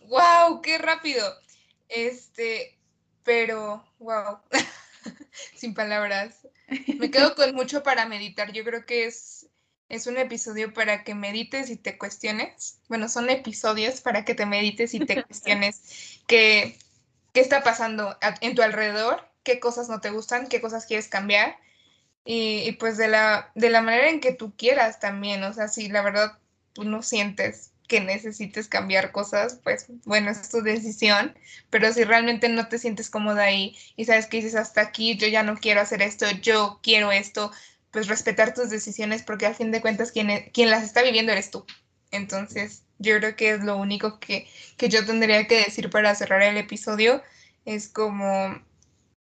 wow, 0.08 0.60
qué 0.60 0.78
rápido. 0.78 1.24
Este, 1.88 2.78
pero, 3.22 3.84
wow, 3.98 4.38
sin 5.54 5.74
palabras. 5.74 6.46
Me 6.98 7.10
quedo 7.10 7.34
con 7.34 7.54
mucho 7.54 7.82
para 7.82 8.06
meditar. 8.06 8.52
Yo 8.52 8.64
creo 8.64 8.86
que 8.86 9.06
es, 9.06 9.48
es 9.88 10.06
un 10.06 10.16
episodio 10.16 10.72
para 10.72 11.04
que 11.04 11.14
medites 11.14 11.70
y 11.70 11.76
te 11.76 11.98
cuestiones. 11.98 12.80
Bueno, 12.88 13.08
son 13.08 13.30
episodios 13.30 14.00
para 14.00 14.24
que 14.24 14.34
te 14.34 14.46
medites 14.46 14.94
y 14.94 15.00
te 15.00 15.22
cuestiones 15.22 16.22
que 16.26 16.78
qué 17.32 17.40
está 17.40 17.62
pasando 17.62 18.16
en 18.40 18.54
tu 18.54 18.62
alrededor, 18.62 19.28
qué 19.42 19.58
cosas 19.60 19.88
no 19.88 20.00
te 20.00 20.10
gustan, 20.10 20.46
qué 20.46 20.60
cosas 20.60 20.86
quieres 20.86 21.08
cambiar 21.08 21.56
y, 22.24 22.72
pues 22.72 22.96
de 22.96 23.08
la, 23.08 23.50
de 23.54 23.70
la 23.70 23.82
manera 23.82 24.08
en 24.08 24.20
que 24.20 24.32
tú 24.32 24.54
quieras 24.56 24.98
también, 24.98 25.42
o 25.44 25.52
sea, 25.52 25.68
si 25.68 25.88
la 25.88 26.00
verdad 26.00 26.38
tú 26.72 26.84
no 26.84 27.02
sientes 27.02 27.73
que 27.94 28.00
necesites 28.00 28.66
cambiar 28.66 29.12
cosas, 29.12 29.60
pues 29.62 29.86
bueno, 30.04 30.32
es 30.32 30.48
tu 30.48 30.62
decisión, 30.62 31.38
pero 31.70 31.92
si 31.92 32.02
realmente 32.02 32.48
no 32.48 32.66
te 32.66 32.80
sientes 32.80 33.08
cómoda 33.08 33.44
ahí 33.44 33.76
y 33.94 34.04
sabes 34.04 34.26
que 34.26 34.38
dices 34.38 34.56
hasta 34.56 34.80
aquí, 34.80 35.16
yo 35.16 35.28
ya 35.28 35.44
no 35.44 35.56
quiero 35.56 35.80
hacer 35.80 36.02
esto, 36.02 36.28
yo 36.42 36.80
quiero 36.82 37.12
esto, 37.12 37.52
pues 37.92 38.08
respetar 38.08 38.52
tus 38.52 38.68
decisiones 38.68 39.22
porque 39.22 39.46
al 39.46 39.54
fin 39.54 39.70
de 39.70 39.80
cuentas 39.80 40.10
quien, 40.10 40.28
e, 40.28 40.50
quien 40.50 40.70
las 40.70 40.82
está 40.82 41.02
viviendo 41.02 41.30
eres 41.30 41.52
tú. 41.52 41.64
Entonces, 42.10 42.82
yo 42.98 43.16
creo 43.18 43.36
que 43.36 43.50
es 43.50 43.62
lo 43.62 43.76
único 43.76 44.18
que, 44.18 44.48
yo 44.76 45.06
tendría 45.06 45.46
que 45.46 45.58
decir 45.58 45.88
para 45.88 46.16
cerrar 46.16 46.42
el 46.42 46.56
episodio. 46.56 47.22
Es 47.64 47.88
como, 47.88 48.60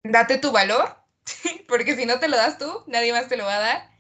date 0.05 0.39
tu 0.39 0.53
valor, 0.53 0.97
porque 1.67 1.97
si 1.97 2.07
no 2.07 2.21
te 2.21 2.29
lo 2.29 2.37
das 2.37 2.57
tú, 2.57 2.85
nadie 2.87 3.13
más 3.13 3.27
te 3.29 3.37
lo 3.37 3.47
va 3.47 3.57
a 3.57 3.61
dar. 3.61 3.91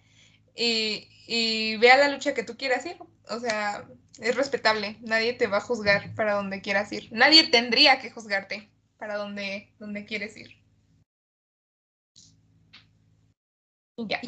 Y, 0.54 1.08
y 1.26 1.76
vea 1.78 1.96
la 1.96 2.08
lucha 2.08 2.34
que 2.34 2.44
tú 2.44 2.56
quieras 2.56 2.86
ir. 2.86 2.98
O 3.28 3.40
sea, 3.40 3.84
es 4.20 4.36
respetable. 4.36 4.96
Nadie 5.00 5.32
te 5.32 5.46
va 5.46 5.58
a 5.58 5.62
juzgar 5.62 6.14
para 6.14 6.34
donde 6.34 6.60
quieras 6.60 6.92
ir. 6.92 7.08
Nadie 7.10 7.48
tendría 7.48 8.00
que 8.00 8.10
juzgarte 8.10 8.68
para 8.98 9.16
donde, 9.16 9.72
donde 9.78 10.04
quieres 10.04 10.36
ir. 10.36 10.60
Ya. 13.96 14.20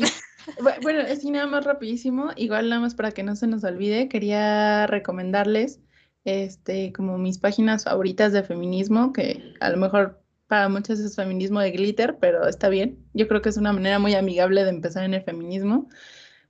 Bueno, 0.83 1.01
así 1.01 1.31
nada 1.31 1.47
más 1.47 1.65
rapidísimo, 1.65 2.31
igual 2.37 2.69
nada 2.69 2.81
más 2.81 2.95
para 2.95 3.13
que 3.13 3.23
no 3.23 3.37
se 3.37 3.47
nos 3.47 3.63
olvide, 3.63 4.09
quería 4.09 4.87
recomendarles 4.89 5.81
este 6.25 6.93
como 6.93 7.17
mis 7.17 7.39
páginas 7.39 7.85
favoritas 7.85 8.33
de 8.33 8.43
feminismo, 8.43 9.13
que 9.13 9.55
a 9.61 9.71
lo 9.71 9.77
mejor 9.77 10.23
para 10.47 10.69
muchos 10.69 10.99
es 10.99 11.17
feminismo 11.17 11.61
de 11.61 11.71
glitter, 11.71 12.19
pero 12.21 12.47
está 12.47 12.69
bien. 12.69 12.99
Yo 13.15 13.29
creo 13.29 13.41
que 13.41 13.49
es 13.49 13.57
una 13.57 13.73
manera 13.73 13.99
muy 13.99 14.15
amigable 14.15 14.65
de 14.65 14.71
empezar 14.71 15.05
en 15.05 15.15
el 15.15 15.23
feminismo, 15.23 15.89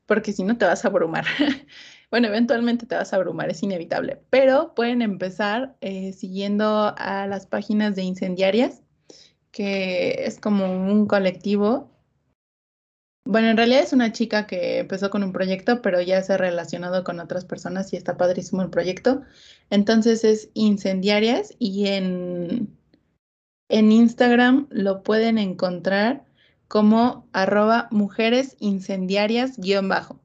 porque 0.06 0.32
si 0.32 0.42
no 0.42 0.58
te 0.58 0.64
vas 0.64 0.84
a 0.84 0.88
abrumar. 0.88 1.24
bueno, 2.12 2.28
eventualmente 2.28 2.86
te 2.86 2.94
vas 2.94 3.12
a 3.12 3.16
abrumar, 3.16 3.50
es 3.50 3.62
inevitable, 3.62 4.20
pero 4.30 4.74
pueden 4.74 5.02
empezar 5.02 5.74
eh, 5.80 6.12
siguiendo 6.12 6.94
a 6.96 7.26
las 7.26 7.46
páginas 7.46 7.96
de 7.96 8.02
incendiarias, 8.02 8.82
que 9.50 10.26
es 10.26 10.38
como 10.38 10.66
un 10.66 11.06
colectivo 11.06 11.90
bueno, 13.24 13.48
en 13.48 13.56
realidad 13.56 13.82
es 13.82 13.92
una 13.92 14.12
chica 14.12 14.46
que 14.46 14.80
empezó 14.80 15.08
con 15.08 15.22
un 15.22 15.32
proyecto, 15.32 15.80
pero 15.80 16.00
ya 16.00 16.22
se 16.22 16.32
ha 16.32 16.36
relacionado 16.36 17.04
con 17.04 17.20
otras 17.20 17.44
personas 17.44 17.92
y 17.92 17.96
está 17.96 18.16
padrísimo 18.16 18.62
el 18.62 18.70
proyecto. 18.70 19.22
Entonces 19.70 20.24
es 20.24 20.50
Incendiarias 20.54 21.54
y 21.58 21.86
en, 21.86 22.76
en 23.68 23.92
Instagram 23.92 24.66
lo 24.70 25.02
pueden 25.02 25.38
encontrar 25.38 26.24
como 26.66 27.28
arroba 27.32 27.86
mujeres 27.90 28.56
incendiarias 28.58 29.56
bajo. 29.84 30.20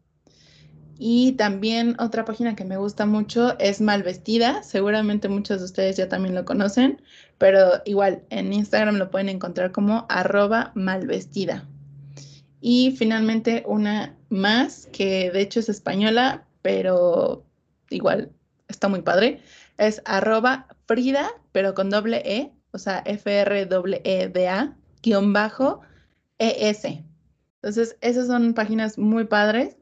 Y 0.99 1.33
también 1.33 1.95
otra 1.99 2.25
página 2.25 2.55
que 2.55 2.65
me 2.65 2.77
gusta 2.77 3.05
mucho 3.05 3.57
es 3.59 3.81
Malvestida. 3.81 4.63
Seguramente 4.63 5.29
muchos 5.29 5.59
de 5.59 5.65
ustedes 5.65 5.97
ya 5.97 6.09
también 6.09 6.33
lo 6.33 6.45
conocen, 6.45 7.01
pero 7.37 7.81
igual 7.85 8.23
en 8.29 8.51
Instagram 8.51 8.95
lo 8.95 9.11
pueden 9.11 9.29
encontrar 9.29 9.71
como 9.71 10.05
arroba 10.09 10.71
malvestida. 10.73 11.65
Y 12.61 12.95
finalmente 12.97 13.63
una 13.67 14.15
más, 14.29 14.87
que 14.91 15.29
de 15.31 15.41
hecho 15.41 15.59
es 15.59 15.69
española, 15.69 16.45
pero 16.63 17.45
igual 17.89 18.31
está 18.67 18.87
muy 18.87 19.01
padre. 19.01 19.41
Es 19.77 20.01
arroba 20.05 20.67
Frida, 20.87 21.29
pero 21.51 21.75
con 21.75 21.89
doble 21.91 22.23
E, 22.25 22.51
o 22.71 22.79
sea, 22.79 23.03
F-R-E-D-A, 23.05 24.75
guion 25.03 25.33
bajo, 25.33 25.81
E-S. 26.39 27.03
Entonces, 27.61 27.97
esas 28.01 28.27
son 28.27 28.53
páginas 28.53 28.97
muy 28.97 29.25
padres 29.25 29.76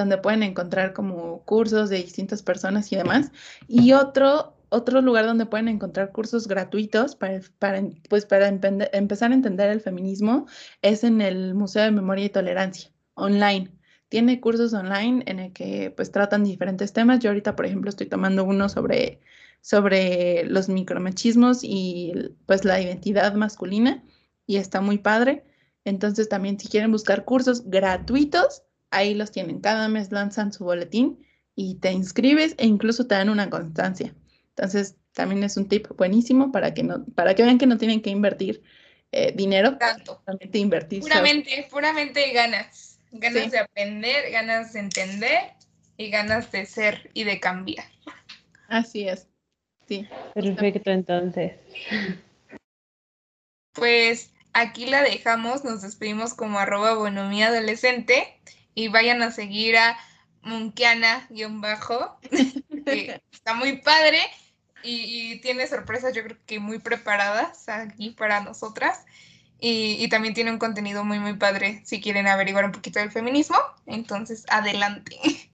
donde 0.00 0.18
pueden 0.18 0.42
encontrar 0.42 0.92
como 0.92 1.44
cursos 1.44 1.90
de 1.90 1.98
distintas 1.98 2.42
personas 2.42 2.90
y 2.92 2.96
demás. 2.96 3.30
Y 3.68 3.92
otro 3.92 4.56
otro 4.70 5.02
lugar 5.02 5.26
donde 5.26 5.46
pueden 5.46 5.68
encontrar 5.68 6.12
cursos 6.12 6.48
gratuitos 6.48 7.16
para, 7.16 7.40
para, 7.58 7.82
pues 8.08 8.24
para 8.24 8.48
empezar 8.48 9.32
a 9.32 9.34
entender 9.34 9.68
el 9.70 9.80
feminismo 9.80 10.46
es 10.80 11.04
en 11.04 11.20
el 11.20 11.54
Museo 11.54 11.82
de 11.82 11.90
Memoria 11.90 12.26
y 12.26 12.30
Tolerancia, 12.30 12.90
online. 13.14 13.72
Tiene 14.08 14.40
cursos 14.40 14.72
online 14.72 15.22
en 15.26 15.38
el 15.40 15.52
que 15.52 15.92
pues 15.94 16.10
tratan 16.10 16.44
diferentes 16.44 16.92
temas. 16.92 17.20
Yo 17.20 17.30
ahorita, 17.30 17.54
por 17.54 17.66
ejemplo, 17.66 17.90
estoy 17.90 18.06
tomando 18.06 18.44
uno 18.44 18.68
sobre, 18.68 19.20
sobre 19.60 20.44
los 20.44 20.68
micromachismos 20.68 21.60
y 21.62 22.12
pues 22.46 22.64
la 22.64 22.80
identidad 22.80 23.34
masculina 23.34 24.02
y 24.46 24.56
está 24.56 24.80
muy 24.80 24.98
padre. 24.98 25.44
Entonces 25.84 26.28
también 26.28 26.58
si 26.58 26.68
quieren 26.68 26.92
buscar 26.92 27.24
cursos 27.24 27.68
gratuitos, 27.68 28.62
ahí 28.90 29.14
los 29.14 29.30
tienen. 29.30 29.60
Cada 29.60 29.88
mes 29.88 30.12
lanzan 30.12 30.52
su 30.52 30.64
boletín 30.64 31.26
y 31.54 31.76
te 31.76 31.92
inscribes 31.92 32.54
e 32.58 32.66
incluso 32.66 33.06
te 33.06 33.14
dan 33.14 33.28
una 33.28 33.50
constancia. 33.50 34.14
Entonces, 34.50 34.96
también 35.12 35.42
es 35.42 35.56
un 35.56 35.68
tip 35.68 35.88
buenísimo 35.96 36.52
para 36.52 36.74
que, 36.74 36.82
no, 36.82 37.04
para 37.14 37.34
que 37.34 37.42
vean 37.42 37.58
que 37.58 37.66
no 37.66 37.78
tienen 37.78 38.02
que 38.02 38.10
invertir 38.10 38.62
eh, 39.12 39.32
dinero. 39.34 39.76
Tanto. 39.78 40.22
Solamente 40.24 40.58
invertir. 40.58 41.02
Puramente, 41.02 41.66
puramente 41.70 42.32
ganas. 42.32 42.98
Ganas 43.12 43.50
de 43.50 43.58
aprender, 43.58 44.30
ganas 44.30 44.72
de 44.72 44.80
entender 44.80 45.52
y 45.96 46.10
ganas 46.10 46.52
de 46.52 46.64
ser 46.64 47.10
y 47.12 47.24
de 47.24 47.40
cambiar. 47.40 47.86
Así 48.68 49.08
es. 49.08 49.26
Sí. 49.88 50.06
Perfecto, 50.34 50.90
entonces. 50.92 51.54
Pues 53.72 54.32
aquí 54.52 54.86
la 54.86 55.02
dejamos, 55.02 55.64
nos 55.64 55.82
despedimos 55.82 56.34
como 56.34 56.60
arroba 56.60 56.94
bonomía 56.94 57.48
adolescente 57.48 58.40
y 58.74 58.88
vayan 58.88 59.22
a 59.22 59.30
seguir 59.30 59.76
a 59.76 59.98
Munkiana-bajo, 60.42 62.18
que 62.86 63.20
está 63.32 63.54
muy 63.54 63.78
padre 63.82 64.20
y, 64.82 65.40
tiene 65.40 65.66
sorpresas 65.66 66.14
yo 66.14 66.22
creo 66.22 66.38
que 66.46 66.58
muy 66.58 66.78
preparadas 66.78 67.68
aquí 67.68 68.10
para 68.10 68.40
nosotras. 68.40 69.04
Y, 69.62 70.02
y, 70.02 70.08
también 70.08 70.32
tiene 70.32 70.50
un 70.50 70.58
contenido 70.58 71.04
muy, 71.04 71.18
muy 71.18 71.34
padre 71.34 71.82
si 71.84 72.00
quieren 72.00 72.26
averiguar 72.26 72.64
un 72.64 72.72
poquito 72.72 72.98
del 72.98 73.10
feminismo. 73.10 73.58
Entonces, 73.86 74.46
adelante. 74.48 75.18